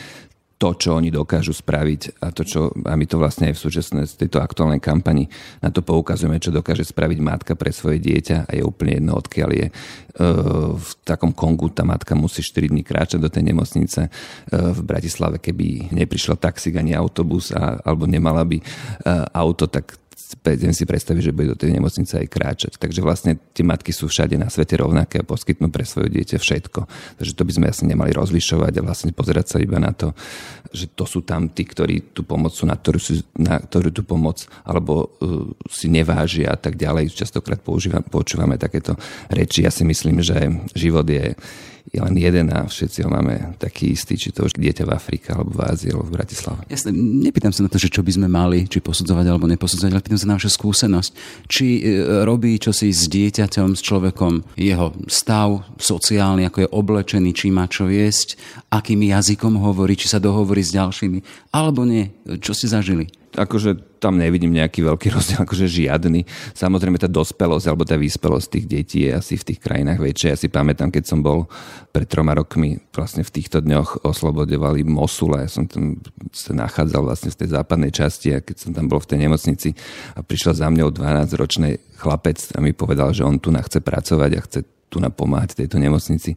to, 0.60 0.76
čo 0.76 0.92
oni 0.92 1.08
dokážu 1.08 1.56
spraviť 1.56 2.20
a 2.20 2.28
to, 2.36 2.44
čo, 2.44 2.68
a 2.84 2.92
my 2.92 3.08
to 3.08 3.16
vlastne 3.16 3.48
aj 3.48 3.56
v 3.56 3.64
súčasnej 3.64 4.04
tejto 4.04 4.44
aktuálnej 4.44 4.76
kampani 4.76 5.24
na 5.64 5.72
to 5.72 5.80
poukazujeme, 5.80 6.36
čo 6.36 6.52
dokáže 6.52 6.84
spraviť 6.84 7.18
matka 7.24 7.56
pre 7.56 7.72
svoje 7.72 7.96
dieťa 8.04 8.44
a 8.44 8.50
je 8.52 8.60
úplne 8.60 9.00
jedno, 9.00 9.16
odkiaľ 9.16 9.50
je. 9.56 9.66
E, 9.66 9.72
v 10.76 10.90
takom 11.00 11.32
Kongu 11.32 11.72
tá 11.72 11.80
matka 11.80 12.12
musí 12.12 12.44
4 12.44 12.76
dní 12.76 12.84
kráčať 12.84 13.24
do 13.24 13.32
tej 13.32 13.48
nemocnice. 13.48 14.00
E, 14.04 14.10
v 14.52 14.80
Bratislave, 14.84 15.40
keby 15.40 15.96
neprišiel 15.96 16.36
taxík 16.36 16.76
ani 16.76 16.92
autobus 16.92 17.56
a, 17.56 17.80
alebo 17.80 18.04
nemala 18.04 18.44
by 18.44 18.60
e, 18.60 18.64
auto, 19.32 19.64
tak 19.64 19.96
viem 20.38 20.74
si 20.74 20.86
predstaviť, 20.86 21.22
že 21.30 21.34
bude 21.34 21.52
do 21.52 21.58
tej 21.58 21.74
nemocnice 21.74 22.20
aj 22.20 22.26
kráčať. 22.30 22.72
Takže 22.78 23.00
vlastne 23.02 23.38
tie 23.54 23.66
matky 23.66 23.90
sú 23.90 24.06
všade 24.06 24.38
na 24.38 24.46
svete 24.46 24.78
rovnaké 24.78 25.22
a 25.22 25.26
poskytnú 25.26 25.70
pre 25.70 25.82
svoje 25.86 26.10
dieťa 26.14 26.38
všetko. 26.38 26.80
Takže 27.18 27.32
to 27.34 27.42
by 27.42 27.52
sme 27.54 27.66
asi 27.70 27.84
nemali 27.86 28.14
rozlišovať 28.14 28.72
a 28.80 28.84
vlastne 28.86 29.10
pozerať 29.14 29.46
sa 29.52 29.58
iba 29.58 29.78
na 29.78 29.90
to, 29.94 30.14
že 30.70 30.90
to 30.94 31.04
sú 31.04 31.26
tam 31.26 31.50
tí, 31.50 31.66
ktorí 31.66 32.14
tú 32.14 32.22
pomoc 32.22 32.54
sú, 32.54 32.66
na 32.66 32.78
ktorú, 32.78 32.98
sú, 32.98 33.22
na 33.34 33.58
ktorú 33.58 33.90
tú 33.90 34.02
pomoc 34.06 34.46
alebo 34.62 35.14
uh, 35.18 35.50
si 35.66 35.90
nevážia 35.90 36.54
a 36.54 36.58
tak 36.58 36.78
ďalej. 36.78 37.10
Častokrát 37.10 37.58
počúvame 38.08 38.56
takéto 38.58 38.94
reči. 39.30 39.66
Ja 39.66 39.72
si 39.74 39.82
myslím, 39.82 40.22
že 40.22 40.50
život 40.74 41.06
je 41.06 41.34
je 41.90 41.98
len 41.98 42.14
jeden 42.14 42.46
a 42.54 42.70
všetci 42.70 43.02
ho 43.02 43.10
máme 43.10 43.58
taký 43.58 43.98
istý, 43.98 44.14
či 44.14 44.30
to 44.30 44.46
už 44.46 44.54
dieťa 44.54 44.86
v 44.86 44.94
Afrike, 44.94 45.34
alebo 45.34 45.58
v 45.58 45.66
Ázii, 45.66 45.90
alebo 45.90 46.06
v 46.06 46.14
Bratislave. 46.14 46.62
Jasne, 46.70 46.94
nepýtam 46.94 47.50
sa 47.50 47.66
na 47.66 47.70
to, 47.70 47.82
že 47.82 47.90
čo 47.90 48.06
by 48.06 48.14
sme 48.14 48.28
mali, 48.30 48.70
či 48.70 48.78
posudzovať 48.78 49.26
alebo 49.26 49.50
neposudzovať, 49.50 49.90
ale 49.90 50.04
pýtam 50.06 50.20
sa 50.22 50.30
na 50.30 50.38
našu 50.38 50.54
skúsenosť. 50.54 51.10
Či 51.50 51.66
e, 51.66 51.80
robí 52.22 52.54
čosi 52.62 52.94
s 52.94 53.10
dieťaťom, 53.10 53.74
s 53.74 53.82
človekom, 53.82 54.54
jeho 54.54 54.94
stav 55.10 55.66
sociálny, 55.82 56.46
ako 56.46 56.58
je 56.62 56.68
oblečený, 56.70 57.30
či 57.34 57.50
má 57.50 57.66
čo 57.66 57.90
jesť, 57.90 58.38
akým 58.70 59.02
jazykom 59.02 59.58
hovorí, 59.58 59.98
či 59.98 60.06
sa 60.06 60.22
dohovorí 60.22 60.62
s 60.62 60.70
ďalšími, 60.70 61.50
alebo 61.50 61.82
nie. 61.82 62.14
Čo 62.38 62.54
ste 62.54 62.70
zažili? 62.70 63.19
Akože 63.36 64.00
tam 64.00 64.16
nevidím 64.16 64.56
nejaký 64.56 64.80
veľký 64.80 65.08
rozdiel, 65.12 65.40
akože 65.44 65.68
žiadny. 65.68 66.24
Samozrejme 66.56 66.96
tá 66.96 67.06
dospelosť 67.06 67.66
alebo 67.68 67.84
tá 67.84 67.94
vyspelosť 68.00 68.46
tých 68.48 68.66
detí 68.66 68.98
je 69.06 69.12
asi 69.12 69.36
v 69.36 69.46
tých 69.52 69.60
krajinách 69.60 70.00
väčšia. 70.00 70.32
Ja 70.34 70.38
si 70.40 70.48
pamätám, 70.48 70.88
keď 70.88 71.04
som 71.04 71.20
bol 71.20 71.46
pred 71.92 72.08
troma 72.08 72.32
rokmi 72.32 72.80
vlastne 72.96 73.22
v 73.22 73.30
týchto 73.30 73.60
dňoch 73.60 74.02
oslobodovali 74.02 74.82
Mosula. 74.88 75.44
Ja 75.44 75.50
som 75.52 75.68
tam 75.68 76.00
sa 76.32 76.56
nachádzal 76.56 77.02
vlastne 77.04 77.30
v 77.30 77.38
tej 77.44 77.48
západnej 77.54 77.92
časti 77.92 78.34
a 78.34 78.42
keď 78.42 78.56
som 78.56 78.70
tam 78.72 78.88
bol 78.88 78.98
v 78.98 79.14
tej 79.14 79.18
nemocnici 79.28 79.68
a 80.16 80.24
prišiel 80.24 80.56
za 80.56 80.66
mňou 80.72 80.90
12-ročný 80.90 81.76
chlapec 82.00 82.40
a 82.56 82.58
mi 82.64 82.72
povedal, 82.72 83.12
že 83.12 83.22
on 83.22 83.36
tu 83.36 83.52
chce 83.52 83.78
pracovať 83.84 84.30
a 84.32 84.40
chce 84.40 84.60
tu 84.90 84.98
napomáhať 84.98 85.54
tejto 85.64 85.78
nemocnici 85.78 86.34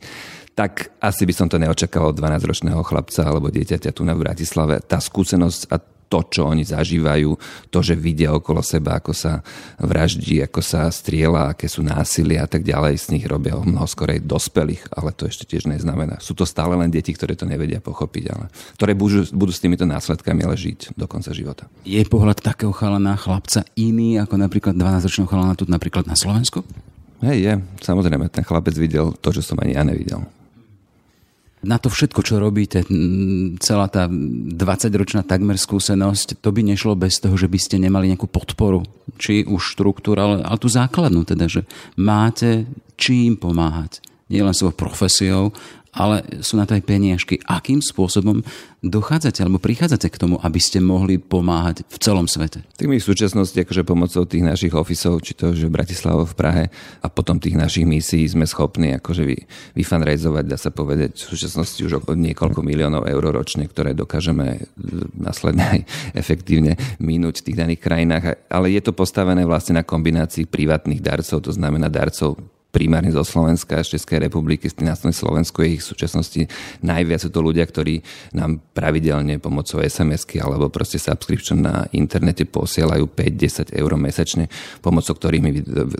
tak 0.54 0.94
asi 1.02 1.26
by 1.26 1.34
som 1.34 1.50
to 1.50 1.58
neočakal 1.58 2.14
od 2.14 2.18
12-ročného 2.22 2.86
chlapca 2.86 3.26
alebo 3.26 3.50
dieťaťa 3.50 3.90
tu 3.90 4.06
na 4.06 4.14
Bratislave. 4.14 4.86
Tá 4.86 5.02
skúsenosť 5.02 5.62
a 5.74 5.82
to, 6.14 6.22
čo 6.30 6.46
oni 6.46 6.62
zažívajú, 6.62 7.34
to, 7.74 7.80
že 7.82 7.98
vidia 7.98 8.30
okolo 8.30 8.62
seba, 8.62 9.02
ako 9.02 9.18
sa 9.18 9.42
vraždí, 9.82 10.46
ako 10.46 10.62
sa 10.62 10.86
strieľa, 10.86 11.58
aké 11.58 11.66
sú 11.66 11.82
násilie 11.82 12.38
a 12.38 12.46
tak 12.46 12.62
ďalej, 12.62 13.02
z 13.02 13.18
nich 13.18 13.26
robia 13.26 13.58
o 13.58 13.66
mnoho 13.66 13.90
skorej 13.90 14.22
dospelých, 14.22 14.94
ale 14.94 15.10
to 15.18 15.26
ešte 15.26 15.50
tiež 15.50 15.66
neznamená. 15.66 16.22
Sú 16.22 16.38
to 16.38 16.46
stále 16.46 16.78
len 16.78 16.94
deti, 16.94 17.10
ktoré 17.18 17.34
to 17.34 17.50
nevedia 17.50 17.82
pochopiť, 17.82 18.24
ale 18.30 18.54
ktoré 18.78 18.94
budú, 18.94 19.26
budú 19.34 19.50
s 19.50 19.58
týmito 19.58 19.90
následkami 19.90 20.46
ale 20.46 20.54
žiť 20.54 20.94
do 20.94 21.10
konca 21.10 21.34
života. 21.34 21.66
Je 21.82 22.06
pohľad 22.06 22.46
takého 22.46 22.70
chalana 22.78 23.18
chlapca 23.18 23.66
iný 23.74 24.22
ako 24.22 24.38
napríklad 24.38 24.78
12-ročného 24.78 25.26
chalana 25.26 25.58
tu 25.58 25.66
napríklad 25.66 26.06
na 26.06 26.14
Slovensku? 26.14 26.62
Hej, 27.24 27.38
je. 27.40 27.54
Samozrejme, 27.80 28.28
ten 28.28 28.44
chlapec 28.44 28.76
videl 28.76 29.16
to, 29.18 29.32
čo 29.32 29.40
som 29.40 29.58
ani 29.64 29.80
ja 29.80 29.84
nevidel 29.88 30.22
na 31.64 31.80
to 31.80 31.88
všetko, 31.88 32.22
čo 32.22 32.44
robíte, 32.44 32.84
celá 33.64 33.88
tá 33.88 34.12
20-ročná 34.12 35.24
takmer 35.24 35.56
skúsenosť, 35.56 36.44
to 36.44 36.50
by 36.52 36.62
nešlo 36.62 37.00
bez 37.00 37.24
toho, 37.24 37.40
že 37.40 37.48
by 37.48 37.60
ste 37.60 37.80
nemali 37.80 38.12
nejakú 38.12 38.28
podporu, 38.28 38.84
či 39.16 39.48
už 39.48 39.80
štruktúru, 39.80 40.20
ale, 40.20 40.36
ale 40.44 40.60
tú 40.60 40.68
základnú 40.68 41.24
teda, 41.24 41.48
že 41.48 41.64
máte 41.96 42.68
čím 43.00 43.40
pomáhať. 43.40 44.04
Nie 44.28 44.44
len 44.44 44.56
svojou 44.56 44.76
profesiou, 44.76 45.56
ale 45.94 46.26
sú 46.42 46.58
na 46.58 46.66
to 46.66 46.74
aj 46.74 46.84
peniažky. 46.84 47.38
Akým 47.46 47.78
spôsobom 47.78 48.42
dochádzate 48.84 49.46
alebo 49.46 49.62
prichádzate 49.62 50.10
k 50.10 50.20
tomu, 50.20 50.36
aby 50.42 50.60
ste 50.60 50.84
mohli 50.84 51.22
pomáhať 51.22 51.86
v 51.88 51.98
celom 52.02 52.26
svete? 52.26 52.66
Tak 52.76 52.90
my 52.90 52.98
v 53.00 53.06
súčasnosti 53.06 53.56
akože 53.56 53.86
pomocou 53.86 54.26
tých 54.26 54.44
našich 54.44 54.74
ofisov, 54.74 55.22
či 55.22 55.38
to 55.38 55.54
že 55.54 55.70
v 55.70 55.76
Bratislave, 55.78 56.26
v 56.26 56.36
Prahe 56.36 56.64
a 57.00 57.08
potom 57.08 57.38
tých 57.38 57.56
našich 57.56 57.86
misií 57.86 58.26
sme 58.26 58.50
schopní 58.50 58.98
akože 59.00 59.24
vy, 59.24 59.38
vyfanrejzovať, 59.78 60.44
dá 60.50 60.58
sa 60.58 60.74
povedať, 60.74 61.16
v 61.16 61.30
súčasnosti 61.38 61.80
už 61.80 62.04
o 62.04 62.14
niekoľko 62.18 62.60
miliónov 62.66 63.08
eur 63.08 63.24
ročne, 63.30 63.70
ktoré 63.70 63.94
dokážeme 63.96 64.60
e, 64.60 64.62
následne 65.16 65.64
aj 65.64 65.80
efektívne 66.18 66.76
minúť 66.98 67.40
v 67.40 67.46
tých 67.54 67.60
daných 67.62 67.82
krajinách. 67.86 68.26
Ale 68.50 68.74
je 68.74 68.82
to 68.82 68.92
postavené 68.92 69.46
vlastne 69.46 69.80
na 69.80 69.86
kombinácii 69.86 70.50
privátnych 70.50 71.00
darcov, 71.00 71.46
to 71.46 71.54
znamená 71.54 71.88
darcov 71.88 72.36
primárne 72.74 73.14
zo 73.14 73.22
Slovenska, 73.22 73.86
z 73.86 74.02
Českej 74.02 74.26
republiky, 74.26 74.66
z 74.66 74.82
na 74.82 74.98
Slovensku 74.98 75.62
je 75.62 75.78
ich 75.78 75.86
v 75.86 75.90
súčasnosti 75.94 76.42
najviac 76.82 77.22
sú 77.22 77.30
to 77.30 77.46
ľudia, 77.46 77.64
ktorí 77.70 78.02
nám 78.34 78.60
pravidelne 78.74 79.38
pomocou 79.38 79.80
SMS-ky 79.80 80.42
alebo 80.42 80.74
proste 80.74 80.98
subscription 80.98 81.62
na 81.62 81.86
internete 81.94 82.50
posielajú 82.50 83.14
5-10 83.14 83.78
eur 83.78 83.92
mesačne, 83.94 84.50
pomocou 84.82 85.14
ktorých 85.14 85.44
my 85.46 85.52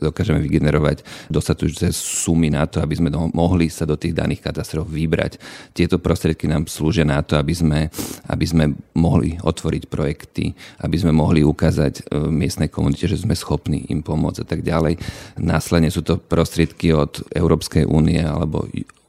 dokážeme 0.10 0.42
vygenerovať 0.42 1.30
dostatujúce 1.30 1.94
sumy 1.94 2.50
na 2.50 2.66
to, 2.66 2.82
aby 2.82 2.98
sme 2.98 3.14
mohli 3.32 3.70
sa 3.70 3.86
do 3.86 3.94
tých 3.94 4.18
daných 4.18 4.42
katastrof 4.42 4.90
vybrať. 4.90 5.38
Tieto 5.78 6.02
prostriedky 6.02 6.50
nám 6.50 6.66
slúžia 6.66 7.06
na 7.06 7.22
to, 7.22 7.38
aby 7.38 7.54
sme, 7.54 7.80
aby 8.28 8.46
sme 8.50 8.74
mohli 8.98 9.38
otvoriť 9.38 9.84
projekty, 9.88 10.58
aby 10.82 10.96
sme 10.98 11.14
mohli 11.14 11.46
ukázať 11.46 11.94
e, 12.10 12.32
miestnej 12.34 12.74
komunite, 12.74 13.06
že 13.06 13.22
sme 13.22 13.38
schopní 13.38 13.86
im 13.94 14.02
pomôcť 14.02 14.42
a 14.42 14.46
tak 14.48 14.66
ďalej. 14.66 14.98
Následne 15.38 15.94
sú 15.94 16.02
to 16.02 16.18
prostriedky 16.18 16.63
prostriedky 16.64 16.96
od 16.96 17.20
Európskej 17.36 17.84
únie 17.84 18.24
alebo 18.24 18.64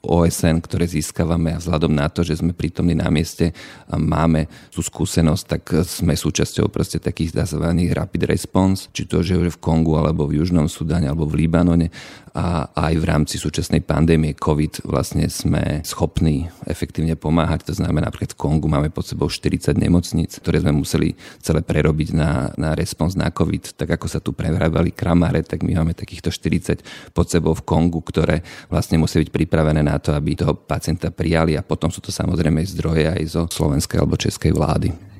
OSN, 0.04 0.60
ktoré 0.60 0.84
získavame 0.90 1.54
a 1.54 1.62
vzhľadom 1.62 1.94
na 1.94 2.10
to, 2.10 2.26
že 2.26 2.42
sme 2.42 2.52
prítomní 2.52 2.92
na 2.98 3.08
mieste 3.08 3.54
a 3.88 3.96
máme 3.96 4.50
tú 4.68 4.82
skúsenosť, 4.84 5.44
tak 5.46 5.62
sme 5.86 6.12
súčasťou 6.12 6.68
proste 6.68 7.00
takých 7.00 7.32
zazvaných 7.32 7.94
rapid 7.96 8.28
response, 8.28 8.92
či 8.92 9.08
to, 9.08 9.24
že 9.24 9.38
v 9.38 9.62
Kongu 9.62 9.96
alebo 9.96 10.28
v 10.28 10.42
Južnom 10.42 10.68
Sudáne 10.68 11.08
alebo 11.08 11.24
v 11.30 11.46
Libanone 11.46 11.88
a 12.34 12.66
aj 12.90 12.98
v 12.98 13.04
rámci 13.06 13.38
súčasnej 13.38 13.86
pandémie 13.86 14.34
COVID 14.34 14.82
vlastne 14.90 15.30
sme 15.30 15.86
schopní 15.86 16.50
efektívne 16.66 17.14
pomáhať. 17.14 17.70
To 17.70 17.78
znamená, 17.78 18.10
napríklad 18.10 18.34
v 18.34 18.40
Kongu 18.42 18.66
máme 18.66 18.90
pod 18.90 19.06
sebou 19.06 19.30
40 19.30 19.78
nemocníc, 19.78 20.42
ktoré 20.42 20.58
sme 20.58 20.74
museli 20.74 21.14
celé 21.38 21.62
prerobiť 21.62 22.10
na, 22.10 22.50
na 22.58 22.74
respons 22.74 23.14
na 23.14 23.30
COVID. 23.30 23.78
Tak 23.78 23.94
ako 23.94 24.06
sa 24.10 24.18
tu 24.18 24.34
prehrávali 24.34 24.90
kramáre, 24.90 25.46
tak 25.46 25.62
my 25.62 25.78
máme 25.78 25.94
takýchto 25.94 26.34
40 26.34 27.14
pod 27.14 27.30
sebou 27.30 27.54
v 27.54 27.62
Kongu, 27.62 28.02
ktoré 28.02 28.42
vlastne 28.66 28.98
musí 28.98 29.22
byť 29.22 29.30
pripravené 29.30 29.86
na 29.86 30.02
to, 30.02 30.10
aby 30.10 30.34
toho 30.34 30.58
pacienta 30.58 31.14
prijali 31.14 31.54
a 31.54 31.62
potom 31.62 31.94
sú 31.94 32.02
to 32.02 32.10
samozrejme 32.10 32.66
zdroje 32.66 33.14
aj 33.14 33.22
zo 33.30 33.42
slovenskej 33.46 34.02
alebo 34.02 34.18
českej 34.18 34.50
vlády 34.50 35.13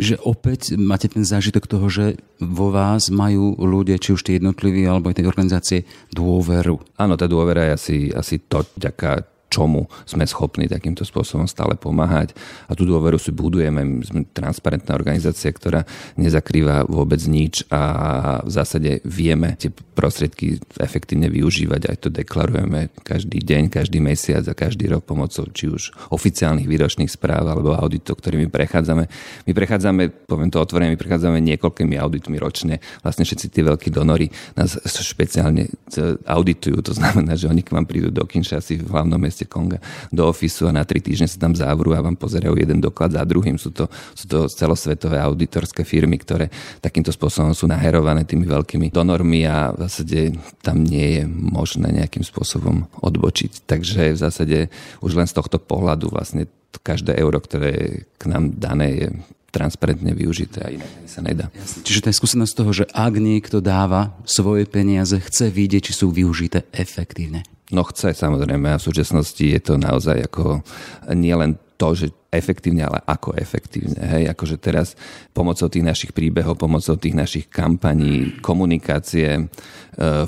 že 0.00 0.16
opäť 0.20 0.76
máte 0.76 1.08
ten 1.08 1.24
zážitok 1.24 1.64
toho, 1.66 1.86
že 1.88 2.06
vo 2.40 2.72
vás 2.72 3.08
majú 3.12 3.56
ľudia, 3.58 4.00
či 4.00 4.16
už 4.16 4.24
tie 4.24 4.36
jednotliví 4.40 4.84
alebo 4.84 5.10
aj 5.10 5.20
tie 5.20 5.28
organizácie, 5.28 5.78
dôveru. 6.12 6.80
Áno, 6.96 7.14
tá 7.16 7.26
dôvera 7.30 7.68
je 7.68 7.72
asi, 7.72 7.96
asi 8.12 8.42
to, 8.44 8.64
ďaká 8.76 9.39
čomu 9.50 9.90
sme 10.06 10.22
schopní 10.24 10.70
takýmto 10.70 11.02
spôsobom 11.02 11.50
stále 11.50 11.74
pomáhať. 11.74 12.32
A 12.70 12.78
tú 12.78 12.86
dôveru 12.86 13.18
si 13.18 13.34
budujeme. 13.34 13.82
My 13.82 14.04
sme 14.06 14.20
transparentná 14.30 14.94
organizácia, 14.94 15.50
ktorá 15.50 15.82
nezakrýva 16.14 16.86
vôbec 16.86 17.18
nič 17.26 17.66
a 17.68 17.82
v 18.46 18.50
zásade 18.50 19.02
vieme 19.02 19.58
tie 19.58 19.74
prostriedky 19.74 20.62
efektívne 20.78 21.26
využívať. 21.28 21.82
Aj 21.90 21.96
to 21.98 22.08
deklarujeme 22.08 22.88
každý 23.02 23.42
deň, 23.42 23.68
každý 23.68 23.98
mesiac 23.98 24.46
a 24.46 24.54
každý 24.54 24.88
rok 24.88 25.04
pomocou 25.04 25.44
či 25.50 25.66
už 25.66 25.92
oficiálnych 26.14 26.70
výročných 26.70 27.10
správ 27.10 27.50
alebo 27.50 27.74
auditov, 27.74 28.22
ktorými 28.22 28.46
prechádzame. 28.48 29.04
My 29.44 29.52
prechádzame, 29.52 30.08
poviem 30.30 30.48
to 30.48 30.62
otvorene, 30.62 30.94
my 30.94 31.00
prechádzame 31.00 31.42
niekoľkými 31.42 31.98
auditmi 31.98 32.38
ročne. 32.38 32.78
Vlastne 33.02 33.26
všetci 33.26 33.46
tí 33.50 33.60
veľkí 33.66 33.90
donory 33.90 34.30
nás 34.54 34.78
špeciálne 34.86 35.68
auditujú. 36.24 36.78
To 36.86 36.92
znamená, 36.94 37.34
že 37.34 37.50
oni 37.50 37.66
k 37.66 37.74
vám 37.74 37.84
prídu 37.84 38.08
do 38.14 38.22
Kinshasy 38.24 38.78
v 38.80 38.88
hlavnom 38.88 39.18
meste 39.20 39.39
Konga 39.46 39.78
do 40.10 40.26
ofisu 40.28 40.68
a 40.68 40.72
na 40.72 40.84
tri 40.84 40.98
týždne 40.98 41.28
sa 41.28 41.38
tam 41.38 41.52
závrú 41.54 41.92
a 41.94 42.04
vám 42.04 42.16
pozerajú 42.16 42.56
jeden 42.56 42.80
doklad 42.80 43.14
za 43.14 43.22
druhým. 43.24 43.60
Sú 43.60 43.70
to, 43.70 43.86
sú 44.16 44.24
to 44.26 44.48
celosvetové 44.48 45.20
auditorské 45.20 45.84
firmy, 45.86 46.18
ktoré 46.18 46.48
takýmto 46.80 47.12
spôsobom 47.12 47.52
sú 47.52 47.68
naherované 47.68 48.24
tými 48.24 48.44
veľkými 48.48 48.90
donormi 48.90 49.46
a 49.46 49.72
v 49.76 49.86
zásade 49.86 50.34
tam 50.64 50.82
nie 50.82 51.20
je 51.20 51.22
možné 51.28 51.92
nejakým 51.92 52.24
spôsobom 52.24 52.88
odbočiť. 53.00 53.64
Takže 53.68 54.16
v 54.16 54.18
zásade 54.18 54.58
už 55.04 55.16
len 55.16 55.28
z 55.28 55.36
tohto 55.36 55.60
pohľadu 55.60 56.10
vlastne 56.10 56.48
každé 56.80 57.18
euro, 57.18 57.42
ktoré 57.42 57.70
je 57.70 57.88
k 58.16 58.24
nám 58.30 58.54
dané, 58.56 58.88
je 58.94 59.08
transparentne 59.50 60.14
využité 60.14 60.62
a 60.62 60.70
inak 60.70 60.90
sa 61.10 61.20
nedá. 61.20 61.50
Čiže 61.82 62.06
to 62.06 62.10
je 62.10 62.18
skúsenosť 62.22 62.54
toho, 62.54 62.70
že 62.70 62.84
ak 62.86 63.18
niekto 63.18 63.58
dáva 63.58 64.14
svoje 64.22 64.64
peniaze, 64.70 65.18
chce 65.18 65.50
vidieť, 65.50 65.90
či 65.90 65.92
sú 65.92 66.14
využité 66.14 66.70
efektívne. 66.70 67.42
No 67.70 67.86
chce 67.86 68.14
samozrejme 68.14 68.74
a 68.74 68.80
v 68.80 68.86
súčasnosti 68.86 69.42
je 69.46 69.60
to 69.62 69.78
naozaj 69.78 70.26
ako 70.26 70.62
nielen 71.14 71.58
to, 71.78 71.94
že 71.94 72.06
efektívne, 72.30 72.86
ale 72.86 73.02
ako 73.02 73.34
efektívne. 73.34 73.98
Hej, 73.98 74.30
akože 74.30 74.56
teraz 74.62 74.94
pomocou 75.34 75.66
tých 75.66 75.82
našich 75.82 76.14
príbehov, 76.14 76.62
pomocou 76.62 76.94
tých 76.94 77.18
našich 77.18 77.50
kampaní, 77.50 78.38
komunikácie, 78.38 79.34
e, 79.34 79.42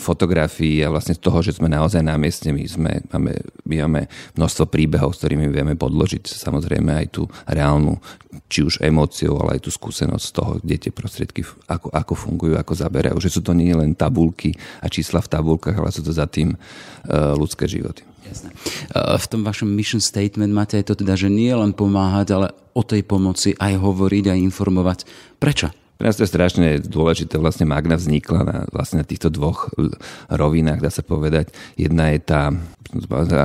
fotografií 0.02 0.82
a 0.82 0.90
vlastne 0.90 1.14
toho, 1.14 1.38
že 1.46 1.54
sme 1.62 1.70
naozaj 1.70 2.02
na 2.02 2.18
mieste, 2.18 2.50
my, 2.50 2.66
sme, 2.66 2.92
máme, 3.06 3.32
my 3.70 3.76
máme 3.86 4.00
množstvo 4.34 4.66
príbehov, 4.66 5.14
s 5.14 5.22
ktorými 5.22 5.46
vieme 5.46 5.78
podložiť 5.78 6.26
samozrejme 6.26 6.90
aj 6.90 7.06
tú 7.14 7.22
reálnu, 7.46 8.02
či 8.50 8.66
už 8.66 8.82
emóciu, 8.82 9.38
ale 9.38 9.56
aj 9.56 9.60
tú 9.62 9.70
skúsenosť 9.70 10.24
z 10.26 10.32
toho, 10.34 10.52
kde 10.58 10.76
tie 10.82 10.92
prostriedky 10.92 11.46
ako, 11.70 11.86
ako 11.94 12.14
fungujú, 12.18 12.58
ako 12.58 12.74
zaberajú. 12.74 13.16
Že 13.22 13.30
sú 13.30 13.40
to 13.46 13.54
nie 13.54 13.70
len 13.70 13.94
tabulky 13.94 14.50
a 14.82 14.90
čísla 14.90 15.22
v 15.22 15.30
tabulkách, 15.30 15.78
ale 15.78 15.94
sú 15.94 16.02
to 16.02 16.10
za 16.10 16.26
tým 16.26 16.56
uh, 16.56 17.36
ľudské 17.36 17.68
životy. 17.68 18.11
Jasné. 18.22 18.48
V 18.94 19.26
tom 19.26 19.42
vašom 19.42 19.68
mission 19.68 19.98
statement 19.98 20.54
máte 20.54 20.78
aj 20.78 20.92
to 20.92 20.94
teda, 21.02 21.18
že 21.18 21.28
nie 21.28 21.50
len 21.50 21.74
pomáhať, 21.74 22.28
ale 22.32 22.48
o 22.72 22.82
tej 22.86 23.02
pomoci 23.02 23.52
aj 23.58 23.76
hovoriť, 23.82 24.24
aj 24.30 24.38
informovať. 24.38 24.98
Prečo? 25.36 25.81
Pre 26.02 26.10
nás 26.10 26.18
to 26.18 26.26
je 26.26 26.34
strašne 26.34 26.82
dôležité. 26.82 27.38
Vlastne 27.38 27.62
Magna 27.62 27.94
vznikla 27.94 28.40
na, 28.42 28.58
vlastne 28.74 28.98
na 28.98 29.06
týchto 29.06 29.30
dvoch 29.30 29.70
rovinách, 30.26 30.82
dá 30.82 30.90
sa 30.90 31.06
povedať. 31.06 31.54
Jedna 31.78 32.10
je 32.10 32.18
tá 32.18 32.50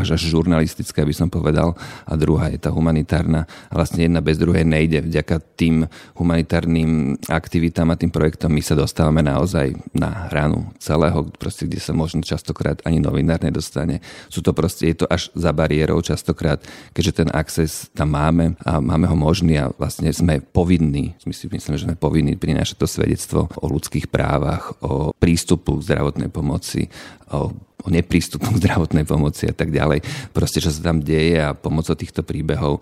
až, 0.02 0.18
až 0.18 0.22
žurnalistická, 0.34 1.06
by 1.06 1.14
som 1.14 1.30
povedal, 1.30 1.78
a 2.04 2.18
druhá 2.18 2.50
je 2.50 2.58
tá 2.58 2.74
humanitárna. 2.74 3.46
A 3.70 3.78
vlastne 3.78 4.10
jedna 4.10 4.26
bez 4.26 4.42
druhej 4.42 4.66
nejde. 4.66 5.06
Vďaka 5.06 5.38
tým 5.54 5.86
humanitárnym 6.18 7.22
aktivitám 7.30 7.94
a 7.94 8.00
tým 8.00 8.10
projektom 8.10 8.50
my 8.50 8.66
sa 8.66 8.74
dostávame 8.74 9.22
naozaj 9.22 9.78
na 9.94 10.26
hranu 10.34 10.74
celého, 10.82 11.30
proste, 11.38 11.70
kde 11.70 11.78
sa 11.78 11.94
možno 11.94 12.26
častokrát 12.26 12.82
ani 12.90 12.98
novinár 12.98 13.38
nedostane. 13.38 14.02
Sú 14.34 14.42
to 14.42 14.52
proste, 14.58 14.90
je 14.90 15.06
to 15.06 15.08
až 15.08 15.30
za 15.38 15.54
bariérou 15.54 16.02
častokrát, 16.02 16.58
keďže 16.98 17.22
ten 17.24 17.30
access 17.38 17.86
tam 17.94 18.18
máme 18.18 18.58
a 18.66 18.82
máme 18.82 19.06
ho 19.06 19.14
možný 19.14 19.62
a 19.62 19.70
vlastne 19.78 20.10
sme 20.10 20.42
povinní, 20.42 21.14
my 21.22 21.34
si 21.38 21.46
myslím, 21.48 21.78
že 21.78 21.86
sme 21.86 21.94
povinní 21.94 22.34
prinášať 22.48 22.80
to 22.80 22.88
svedectvo 22.88 23.52
o 23.60 23.66
ľudských 23.68 24.08
právach, 24.08 24.72
o 24.80 25.12
prístupu 25.20 25.84
k 25.84 25.92
zdravotnej 25.92 26.32
pomoci, 26.32 26.88
o 27.36 27.52
o 27.86 27.90
neprístupu 27.94 28.52
k 28.52 28.60
zdravotnej 28.60 29.06
pomoci 29.08 29.48
a 29.48 29.56
tak 29.56 29.72
ďalej. 29.72 30.04
Proste, 30.36 30.60
čo 30.60 30.74
sa 30.74 30.92
tam 30.92 31.00
deje 31.00 31.40
a 31.40 31.56
pomocou 31.56 31.96
týchto 31.96 32.26
príbehov 32.26 32.82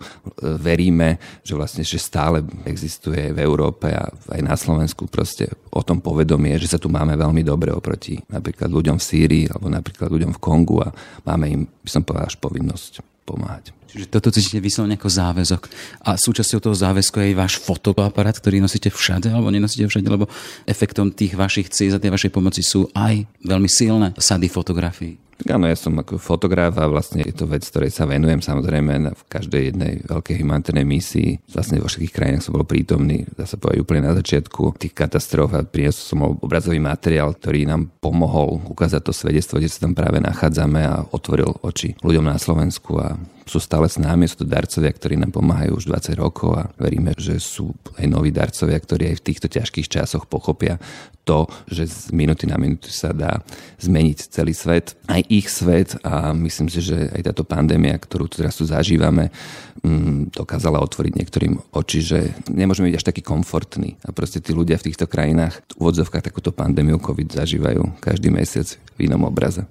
veríme, 0.58 1.22
že 1.46 1.54
vlastne 1.54 1.86
že 1.86 2.02
stále 2.02 2.42
existuje 2.66 3.30
v 3.30 3.38
Európe 3.38 3.92
a 3.92 4.10
aj 4.10 4.40
na 4.42 4.58
Slovensku 4.58 5.06
proste 5.06 5.52
o 5.70 5.84
tom 5.86 6.02
povedomie, 6.02 6.58
že 6.58 6.74
sa 6.74 6.78
tu 6.82 6.90
máme 6.90 7.14
veľmi 7.14 7.46
dobre 7.46 7.70
oproti 7.70 8.18
napríklad 8.26 8.66
ľuďom 8.66 8.98
v 8.98 9.06
Sýrii 9.06 9.44
alebo 9.46 9.70
napríklad 9.70 10.08
ľuďom 10.10 10.32
v 10.34 10.42
Kongu 10.42 10.82
a 10.82 10.90
máme 11.22 11.46
im, 11.46 11.62
by 11.68 11.90
som 11.92 12.02
povedal, 12.02 12.26
až 12.26 12.36
povinnosť 12.42 13.15
pomáhať. 13.26 13.74
Čiže 13.90 14.06
toto 14.06 14.30
cítite 14.30 14.62
vyslovene 14.62 14.94
ako 14.94 15.10
záväzok. 15.10 15.62
A 16.06 16.14
súčasťou 16.14 16.62
toho 16.62 16.76
záväzku 16.76 17.18
je 17.18 17.32
aj 17.32 17.38
váš 17.38 17.54
fotoaparát, 17.58 18.38
ktorý 18.38 18.62
nosíte 18.62 18.92
všade 18.92 19.32
alebo 19.34 19.50
nenosíte 19.50 19.88
všade, 19.90 20.06
lebo 20.06 20.30
efektom 20.68 21.10
tých 21.10 21.34
vašich 21.34 21.72
ciest 21.74 21.98
a 21.98 22.02
tej 22.02 22.14
vašej 22.14 22.30
pomoci 22.30 22.62
sú 22.62 22.86
aj 22.94 23.26
veľmi 23.42 23.66
silné 23.66 24.14
sady 24.14 24.46
fotografií. 24.46 25.25
Áno, 25.44 25.68
ja 25.68 25.76
som 25.76 25.92
ako 25.92 26.16
fotograf 26.16 26.80
a 26.80 26.88
vlastne 26.88 27.20
je 27.20 27.36
to 27.36 27.44
vec, 27.44 27.60
ktorej 27.60 27.92
sa 27.92 28.08
venujem 28.08 28.40
samozrejme 28.40 29.12
v 29.12 29.22
každej 29.28 29.62
jednej 29.68 29.92
veľkej 30.08 30.40
humanitárnej 30.40 30.88
misii. 30.88 31.36
Vlastne 31.52 31.84
vo 31.84 31.92
všetkých 31.92 32.14
krajinách 32.16 32.44
som 32.48 32.56
bol 32.56 32.64
prítomný, 32.64 33.28
dá 33.36 33.44
sa 33.44 33.60
povedať 33.60 33.84
úplne 33.84 34.08
na 34.08 34.16
začiatku 34.16 34.80
tých 34.80 34.96
katastrof 34.96 35.52
a 35.52 35.60
priniesol 35.60 36.04
som 36.08 36.24
obrazový 36.40 36.80
materiál, 36.80 37.36
ktorý 37.36 37.68
nám 37.68 37.92
pomohol 38.00 38.64
ukázať 38.64 39.04
to 39.04 39.12
svedectvo, 39.12 39.60
kde 39.60 39.68
sa 39.68 39.84
tam 39.84 39.92
práve 39.92 40.24
nachádzame 40.24 40.80
a 40.88 41.04
otvoril 41.12 41.52
oči 41.60 41.92
ľuďom 42.00 42.32
na 42.32 42.40
Slovensku 42.40 42.96
a 42.96 43.20
sú 43.46 43.62
stále 43.62 43.86
s 43.86 43.96
nami, 43.96 44.26
sú 44.26 44.42
to 44.42 44.46
darcovia, 44.46 44.90
ktorí 44.90 45.14
nám 45.14 45.30
pomáhajú 45.30 45.78
už 45.78 45.86
20 45.86 46.18
rokov 46.18 46.50
a 46.58 46.66
veríme, 46.82 47.14
že 47.14 47.38
sú 47.38 47.70
aj 47.94 48.06
noví 48.10 48.34
darcovia, 48.34 48.74
ktorí 48.74 49.14
aj 49.14 49.16
v 49.22 49.26
týchto 49.30 49.46
ťažkých 49.46 49.86
časoch 49.86 50.26
pochopia 50.26 50.82
to, 51.26 51.46
že 51.66 51.90
z 51.90 52.14
minúty 52.14 52.46
na 52.46 52.54
minútu 52.54 52.90
sa 52.90 53.10
dá 53.10 53.42
zmeniť 53.82 54.30
celý 54.30 54.54
svet, 54.54 54.94
aj 55.10 55.22
ich 55.26 55.50
svet. 55.50 55.98
A 56.06 56.30
myslím 56.34 56.70
si, 56.70 56.78
že 56.78 57.10
aj 57.10 57.34
táto 57.34 57.42
pandémia, 57.42 57.98
ktorú 57.98 58.30
teraz 58.30 58.54
tu 58.58 58.62
zažívame, 58.62 59.34
mm, 59.82 60.34
dokázala 60.34 60.78
otvoriť 60.82 61.12
niektorým 61.18 61.58
oči, 61.74 61.98
že 62.02 62.18
nemôžeme 62.46 62.94
byť 62.94 62.98
až 62.98 63.08
taký 63.10 63.22
komfortný 63.26 63.98
a 64.06 64.14
proste 64.14 64.38
tí 64.38 64.54
ľudia 64.54 64.78
v 64.78 64.90
týchto 64.90 65.10
krajinách 65.10 65.66
v 65.74 65.82
odzovkách 65.82 66.30
takúto 66.30 66.54
pandémiu 66.54 67.02
COVID 67.02 67.34
zažívajú 67.34 67.98
každý 67.98 68.30
mesiac 68.30 68.70
v 68.94 69.10
inom 69.10 69.26
obraze. 69.26 69.66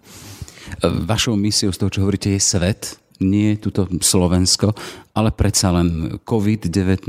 Vašou 0.84 1.40
misiou 1.40 1.72
z 1.72 1.80
toho, 1.80 1.92
čo 1.92 2.04
hovoríte, 2.04 2.36
je 2.36 2.42
svet 2.42 3.05
nie 3.23 3.56
tuto 3.60 3.88
Slovensko, 3.88 4.75
ale 5.15 5.32
predsa 5.32 5.71
len 5.71 6.19
COVID-19 6.23 7.08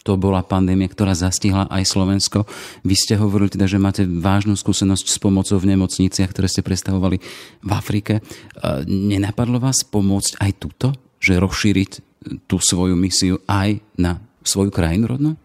to 0.00 0.16
bola 0.16 0.40
pandémia, 0.40 0.88
ktorá 0.88 1.12
zastihla 1.12 1.68
aj 1.68 1.84
Slovensko. 1.84 2.48
Vy 2.88 2.96
ste 2.96 3.20
hovorili 3.20 3.52
teda, 3.52 3.68
že 3.68 3.76
máte 3.76 4.08
vážnu 4.08 4.56
skúsenosť 4.56 5.06
s 5.12 5.20
pomocou 5.20 5.60
v 5.60 5.76
nemocniciach, 5.76 6.32
ktoré 6.32 6.48
ste 6.48 6.64
predstavovali 6.64 7.20
v 7.60 7.70
Afrike. 7.70 8.24
Nenapadlo 8.88 9.60
vás 9.60 9.84
pomôcť 9.84 10.40
aj 10.40 10.50
tuto? 10.56 10.96
Že 11.20 11.44
rozšíriť 11.44 11.92
tú 12.48 12.56
svoju 12.56 12.96
misiu 12.96 13.44
aj 13.44 13.84
na 14.00 14.24
svoju 14.40 14.72
krajinu 14.72 15.04
rodnú? 15.04 15.36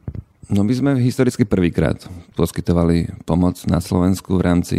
No 0.46 0.62
my 0.62 0.74
sme 0.78 0.92
historicky 1.02 1.42
prvýkrát 1.42 2.06
poskytovali 2.38 3.26
pomoc 3.26 3.58
na 3.66 3.82
Slovensku 3.82 4.38
v 4.38 4.46
rámci 4.46 4.78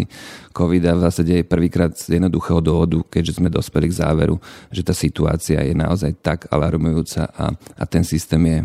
covid 0.55 0.79
a 0.87 0.95
v 0.95 1.03
zásade 1.11 1.33
je 1.43 1.43
prvýkrát 1.43 1.91
z 1.91 2.23
jednoduchého 2.23 2.63
dôvodu, 2.63 3.03
keďže 3.11 3.43
sme 3.43 3.51
dospeli 3.51 3.91
k 3.91 3.99
záveru, 3.99 4.39
že 4.71 4.87
tá 4.87 4.95
situácia 4.95 5.59
je 5.67 5.75
naozaj 5.75 6.23
tak 6.23 6.47
alarmujúca 6.55 7.27
a, 7.35 7.51
a 7.51 7.85
ten 7.91 8.07
systém 8.07 8.39
je 8.47 8.59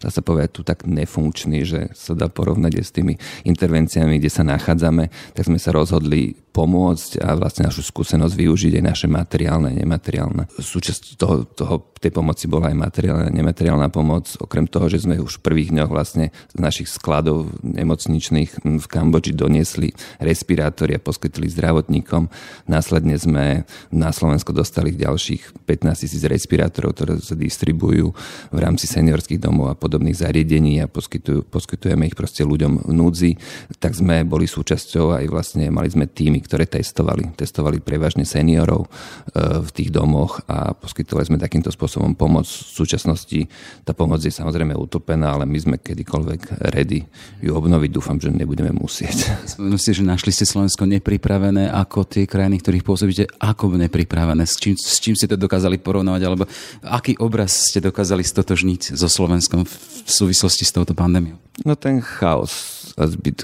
dá 0.00 0.08
sa 0.12 0.20
povedať, 0.20 0.50
tu 0.52 0.62
tak 0.62 0.84
nefunkčný, 0.84 1.64
že 1.64 1.80
sa 1.96 2.12
dá 2.12 2.28
porovnať 2.28 2.72
aj 2.78 2.84
s 2.84 2.94
tými 2.94 3.14
intervenciami, 3.48 4.20
kde 4.20 4.30
sa 4.30 4.44
nachádzame, 4.44 5.08
tak 5.32 5.44
sme 5.48 5.58
sa 5.60 5.72
rozhodli 5.72 6.46
pomôcť 6.56 7.20
a 7.20 7.36
vlastne 7.36 7.68
našu 7.68 7.84
skúsenosť 7.84 8.32
využiť 8.32 8.80
aj 8.80 8.84
naše 8.84 9.06
materiálne, 9.12 9.76
nemateriálne. 9.76 10.48
Súčasť 10.56 11.20
toho, 11.20 11.44
toho, 11.44 11.92
tej 12.00 12.08
pomoci 12.08 12.48
bola 12.48 12.72
aj 12.72 12.80
materiálna, 12.80 13.28
nemateriálna 13.28 13.92
pomoc, 13.92 14.40
okrem 14.40 14.64
toho, 14.64 14.88
že 14.88 15.04
sme 15.04 15.20
už 15.20 15.40
v 15.40 15.44
prvých 15.44 15.76
dňoch 15.76 15.90
vlastne 15.92 16.32
z 16.32 16.56
našich 16.56 16.88
skladov 16.88 17.52
nemocničných 17.60 18.64
v 18.64 18.86
Kambodži 18.88 19.36
doniesli 19.36 19.92
respirátory 20.16 20.96
a 20.96 21.04
poskytli 21.04 21.44
zdravotníkom. 21.52 22.32
Následne 22.72 23.20
sme 23.20 23.68
na 23.92 24.08
Slovensko 24.16 24.56
dostali 24.56 24.96
ďalších 24.96 25.68
15 25.68 26.04
tisíc 26.08 26.22
respirátorov, 26.24 26.96
ktoré 26.96 27.20
sa 27.20 27.36
distribujú 27.36 28.16
v 28.48 28.58
rámci 28.58 28.88
seniorských 28.88 29.44
domov 29.44 29.72
a 29.72 29.78
podobných 29.86 30.18
zariadení 30.18 30.82
a 30.82 30.90
poskytujú, 30.90 31.46
poskytujeme 31.46 32.10
ich 32.10 32.18
proste 32.18 32.42
ľuďom 32.42 32.90
v 32.90 32.92
núdzi, 32.92 33.30
tak 33.78 33.94
sme 33.94 34.26
boli 34.26 34.50
súčasťou 34.50 35.14
aj 35.14 35.24
vlastne 35.30 35.70
mali 35.70 35.86
sme 35.86 36.10
týmy, 36.10 36.42
ktoré 36.42 36.66
testovali. 36.66 37.30
Testovali 37.38 37.78
prevažne 37.78 38.26
seniorov 38.26 38.90
v 39.38 39.70
tých 39.70 39.94
domoch 39.94 40.42
a 40.50 40.74
poskytovali 40.74 41.30
sme 41.30 41.38
takýmto 41.38 41.70
spôsobom 41.70 42.18
pomoc. 42.18 42.50
V 42.50 42.74
súčasnosti 42.82 43.46
tá 43.86 43.94
pomoc 43.94 44.18
je 44.18 44.34
samozrejme 44.34 44.74
utopená, 44.74 45.38
ale 45.38 45.46
my 45.46 45.58
sme 45.62 45.76
kedykoľvek 45.78 46.66
ready 46.74 47.06
ju 47.38 47.54
obnoviť. 47.54 47.90
Dúfam, 47.94 48.18
že 48.18 48.34
nebudeme 48.34 48.74
musieť. 48.74 49.30
Spomenuli 49.46 49.78
ste, 49.78 49.94
že 49.94 50.02
našli 50.02 50.34
ste 50.34 50.48
Slovensko 50.48 50.88
nepripravené 50.88 51.70
ako 51.70 52.08
tie 52.08 52.26
krajiny, 52.26 52.58
ktorých 52.58 52.82
pôsobíte, 52.82 53.30
ako 53.38 53.78
nepripravené? 53.78 54.42
S 54.42 54.58
čím, 54.58 54.74
s 54.74 54.98
čím 54.98 55.14
ste 55.14 55.30
to 55.30 55.38
dokázali 55.38 55.78
porovnávať? 55.78 56.22
Alebo 56.24 56.48
aký 56.82 57.14
obraz 57.20 57.70
ste 57.70 57.84
dokázali 57.84 58.24
stotožniť 58.24 58.96
so 58.96 59.06
Slovenskom 59.06 59.68
v 59.68 59.75
súvislosti 60.06 60.64
s 60.64 60.72
touto 60.72 60.94
pandémiou? 60.94 61.36
No 61.64 61.74
ten 61.76 62.04
chaos, 62.04 62.92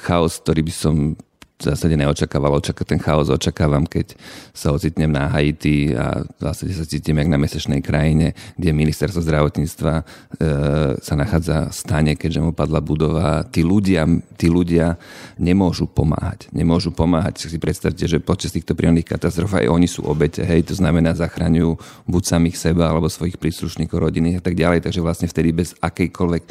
chaos, 0.01 0.38
ktorý 0.40 0.68
by 0.68 0.73
som 0.73 0.95
v 1.62 1.70
zásade 1.70 1.94
neočakával. 1.94 2.59
Očaká, 2.59 2.83
ten 2.83 2.98
chaos 2.98 3.31
očakávam, 3.31 3.87
keď 3.87 4.18
sa 4.51 4.75
ocitnem 4.75 5.09
na 5.09 5.31
Haiti 5.31 5.94
a 5.94 6.27
v 6.27 6.40
zásade 6.42 6.75
sa 6.75 6.85
cítim 6.85 7.14
jak 7.16 7.31
na 7.31 7.38
mesečnej 7.38 7.79
krajine, 7.79 8.35
kde 8.59 8.75
ministerstvo 8.75 9.22
zdravotníctva 9.22 9.92
e, 9.94 10.03
sa 10.98 11.14
nachádza 11.14 11.70
v 11.70 11.75
stane, 11.75 12.12
keďže 12.18 12.40
mu 12.42 12.51
padla 12.51 12.83
budova. 12.83 13.46
Tí 13.46 13.62
ľudia, 13.62 14.05
tí 14.35 14.51
ľudia 14.51 14.98
nemôžu 15.38 15.87
pomáhať. 15.87 16.51
Nemôžu 16.51 16.90
pomáhať. 16.90 17.46
Si 17.46 17.59
predstavte, 17.62 18.05
že 18.05 18.18
počas 18.18 18.51
týchto 18.51 18.75
prírodných 18.75 19.07
katastrof 19.07 19.55
aj 19.55 19.70
oni 19.70 19.87
sú 19.87 20.03
obete. 20.05 20.42
Hej, 20.42 20.72
to 20.72 20.75
znamená, 20.75 21.14
zachraňujú 21.14 21.79
buď 22.11 22.22
samých 22.27 22.57
seba 22.59 22.90
alebo 22.90 23.07
svojich 23.07 23.38
príslušníkov, 23.38 24.03
rodiny 24.03 24.38
a 24.38 24.42
tak 24.42 24.59
ďalej. 24.59 24.83
Takže 24.83 25.01
vlastne 25.05 25.31
vtedy 25.31 25.55
bez 25.55 25.79
akejkoľvek 25.79 26.42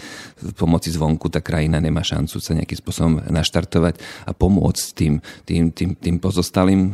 pomoci 0.55 0.89
zvonku 0.93 1.27
tá 1.27 1.43
krajina 1.43 1.81
nemá 1.81 2.05
šancu 2.05 2.37
sa 2.37 2.55
nejakým 2.55 2.79
spôsobom 2.79 3.13
naštartovať 3.27 3.99
a 4.25 4.31
pomôcť 4.31 4.83
tým, 5.01 5.13
tým, 5.49 5.63
tým, 5.73 5.89
tým 5.97 6.15
pozostalým. 6.21 6.93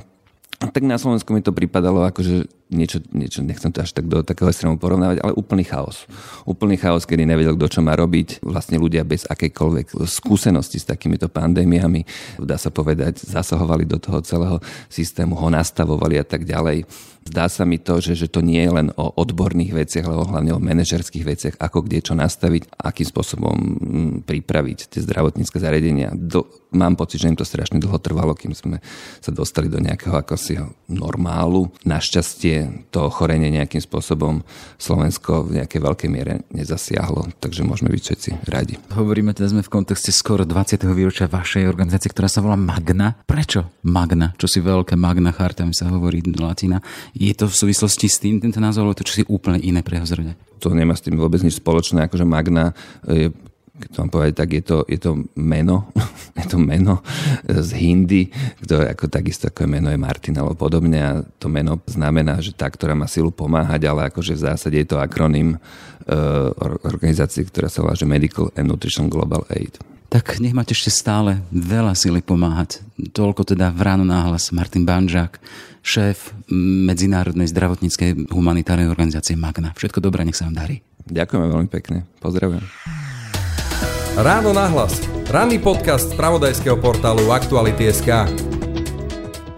Tak 0.57 0.83
na 0.87 0.95
Slovensku 0.95 1.35
mi 1.35 1.43
to 1.43 1.51
pripadalo 1.51 2.07
ako, 2.07 2.23
že 2.23 2.35
niečo, 2.69 2.99
niečo, 3.15 3.39
nechcem 3.43 3.71
to 3.71 3.83
až 3.83 3.95
tak 3.95 4.11
do 4.11 4.23
takého 4.23 4.51
extrému 4.51 4.75
porovnávať, 4.79 5.23
ale 5.23 5.33
úplný 5.35 5.63
chaos. 5.63 6.03
Úplný 6.43 6.75
chaos, 6.79 7.07
kedy 7.07 7.23
nevedel, 7.23 7.55
kto 7.55 7.79
čo 7.79 7.81
má 7.83 7.95
robiť. 7.95 8.43
Vlastne 8.43 8.79
ľudia 8.79 9.07
bez 9.07 9.23
akejkoľvek 9.27 10.03
skúsenosti 10.07 10.79
s 10.79 10.89
takýmito 10.89 11.31
pandémiami, 11.31 12.03
dá 12.43 12.59
sa 12.59 12.71
povedať, 12.71 13.23
zasahovali 13.23 13.87
do 13.87 13.97
toho 13.99 14.19
celého 14.23 14.57
systému, 14.91 15.39
ho 15.39 15.47
nastavovali 15.47 16.19
a 16.19 16.25
tak 16.27 16.43
ďalej. 16.43 16.83
Zdá 17.27 17.51
sa 17.51 17.67
mi 17.67 17.75
to, 17.75 17.99
že, 17.99 18.15
že 18.15 18.27
to 18.31 18.39
nie 18.39 18.63
je 18.63 18.71
len 18.71 18.87
o 18.95 19.11
odborných 19.19 19.75
veciach, 19.75 20.07
ale 20.07 20.23
hlavne 20.23 20.55
o 20.55 20.63
manažerských 20.63 21.27
veciach, 21.27 21.55
ako 21.59 21.83
kde 21.83 21.99
čo 21.99 22.13
nastaviť, 22.15 22.71
akým 22.79 23.03
spôsobom 23.03 23.55
mm, 23.57 24.11
pripraviť 24.23 24.95
tie 24.95 25.03
zdravotnícke 25.03 25.59
zariadenia. 25.59 26.15
Do, 26.15 26.47
mám 26.71 26.95
pocit, 26.95 27.19
že 27.19 27.27
im 27.27 27.35
to 27.35 27.43
strašne 27.43 27.83
dlho 27.83 27.99
trvalo, 27.99 28.31
kým 28.31 28.55
sme 28.55 28.79
sa 29.19 29.35
dostali 29.35 29.67
do 29.67 29.75
nejakého 29.83 30.15
akosi 30.15 30.55
normálu. 30.87 31.67
Našťastie 31.83 32.56
to 32.89 33.07
ochorenie 33.07 33.49
nejakým 33.53 33.81
spôsobom 33.81 34.41
Slovensko 34.77 35.45
v 35.45 35.61
nejakej 35.61 35.79
veľkej 35.83 36.09
miere 36.09 36.33
nezasiahlo, 36.53 37.33
takže 37.37 37.65
môžeme 37.67 37.93
byť 37.93 38.01
všetci 38.01 38.29
radi. 38.49 38.75
Hovoríme 38.93 39.33
teda 39.33 39.51
sme 39.51 39.61
v 39.65 39.71
kontexte 39.71 40.09
skoro 40.15 40.47
20. 40.47 40.81
výročia 40.93 41.29
vašej 41.29 41.67
organizácie, 41.67 42.09
ktorá 42.09 42.31
sa 42.31 42.41
volá 42.41 42.55
Magna. 42.55 43.17
Prečo 43.27 43.69
Magna? 43.85 44.33
Čo 44.39 44.47
si 44.47 44.59
veľké 44.63 44.97
Magna 44.97 45.35
Charta, 45.35 45.67
mi 45.67 45.75
sa 45.75 45.89
hovorí 45.91 46.23
latina. 46.37 46.81
Je 47.13 47.33
to 47.33 47.49
v 47.49 47.55
súvislosti 47.55 48.07
s 48.07 48.17
tým 48.21 48.41
tento 48.41 48.57
názov, 48.57 48.87
alebo 48.87 48.97
to 48.97 49.07
čo 49.07 49.21
si 49.21 49.23
úplne 49.27 49.59
iné 49.61 49.81
pre 49.81 49.99
To 50.57 50.73
nemá 50.73 50.97
s 50.97 51.05
tým 51.05 51.17
vôbec 51.19 51.41
nič 51.45 51.61
spoločné, 51.61 52.09
akože 52.09 52.25
Magna 52.25 52.73
je 53.05 53.29
keď 53.77 53.89
to 53.93 53.97
mám 54.01 54.11
povedať, 54.11 54.33
tak 54.33 54.49
je 54.53 54.63
to, 54.65 54.77
je 54.89 54.99
to 54.99 55.11
meno, 55.37 55.93
je 56.41 56.45
to 56.49 56.57
meno 56.57 57.05
z 57.45 57.69
Hindy, 57.77 58.33
ktoré 58.65 58.93
ako 58.93 59.05
takisto 59.07 59.49
ako 59.49 59.65
je 59.65 59.69
meno 59.69 59.87
je 59.93 59.99
Martin 59.99 60.35
alebo 60.37 60.57
podobne 60.57 60.99
a 60.99 61.11
to 61.37 61.47
meno 61.47 61.81
znamená, 61.85 62.41
že 62.41 62.57
tá, 62.57 62.67
ktorá 62.67 62.97
má 62.97 63.05
silu 63.05 63.29
pomáhať, 63.29 63.85
ale 63.85 64.09
akože 64.09 64.33
v 64.33 64.43
zásade 64.49 64.75
je 64.81 64.87
to 64.89 64.97
akronym 64.97 65.57
uh, 65.57 66.49
organizácie, 66.85 67.45
ktorá 67.45 67.69
sa 67.69 67.85
volá 67.85 67.93
Medical 68.07 68.49
and 68.57 68.67
Nutrition 68.69 69.07
Global 69.07 69.45
Aid 69.53 69.77
tak 70.07 70.39
nech 70.39 70.55
máte 70.55 70.71
ešte 70.71 70.87
stále 70.87 71.43
veľa 71.51 71.91
sily 71.91 72.23
pomáhať. 72.23 72.79
Toľko 73.11 73.43
teda 73.43 73.75
v 73.75 73.81
ráno 73.83 74.07
náhlas 74.07 74.55
Martin 74.55 74.87
Banžák, 74.87 75.35
šéf 75.83 76.31
Medzinárodnej 76.87 77.51
zdravotníckej 77.51 78.31
humanitárnej 78.31 78.87
organizácie 78.87 79.35
Magna. 79.35 79.75
Všetko 79.75 79.99
dobré, 79.99 80.23
nech 80.23 80.39
sa 80.39 80.47
vám 80.47 80.63
darí. 80.63 80.79
Ďakujeme 81.07 81.47
veľmi 81.51 81.69
pekne. 81.71 82.07
Pozdravujem. 82.23 83.06
Ráno 84.17 84.49
nahlas. 84.49 84.97
Ranný 85.29 85.61
podcast 85.61 86.09
z 86.09 86.17
pravodajského 86.17 86.81
portálu 86.81 87.29
Aktuality.sk. 87.29 88.25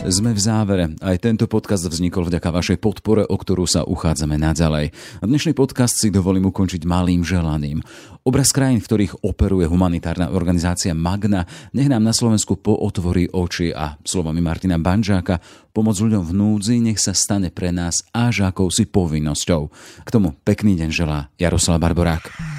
Sme 0.03 0.35
v 0.35 0.39
závere. 0.43 0.99
Aj 0.99 1.15
tento 1.15 1.47
podcast 1.47 1.87
vznikol 1.87 2.27
vďaka 2.27 2.51
vašej 2.51 2.77
podpore, 2.83 3.23
o 3.23 3.39
ktorú 3.39 3.63
sa 3.63 3.87
uchádzame 3.87 4.35
naďalej. 4.35 4.91
Dnešný 5.23 5.55
podcast 5.55 5.95
si 5.95 6.11
dovolím 6.11 6.51
ukončiť 6.51 6.83
malým 6.83 7.23
želaním. 7.23 7.79
Obraz 8.27 8.51
krajín, 8.51 8.83
v 8.83 8.87
ktorých 8.91 9.23
operuje 9.23 9.63
humanitárna 9.63 10.27
organizácia 10.27 10.91
Magna, 10.91 11.47
nech 11.71 11.87
nám 11.87 12.03
na 12.03 12.11
Slovensku 12.11 12.59
pootvorí 12.59 13.31
oči 13.31 13.71
a 13.71 13.95
slovami 14.03 14.43
Martina 14.43 14.75
Banžáka, 14.75 15.39
pomoc 15.71 15.95
ľuďom 15.95 16.27
v 16.27 16.35
núdzi 16.35 16.83
nech 16.83 16.99
sa 16.99 17.15
stane 17.15 17.47
pre 17.47 17.71
nás 17.71 18.03
až 18.11 18.51
akousi 18.51 18.91
povinnosťou. 18.91 19.71
K 20.03 20.09
tomu 20.11 20.35
pekný 20.43 20.75
deň 20.75 20.89
želá 20.91 21.31
Jaroslav 21.39 21.79
Barborák. 21.79 22.58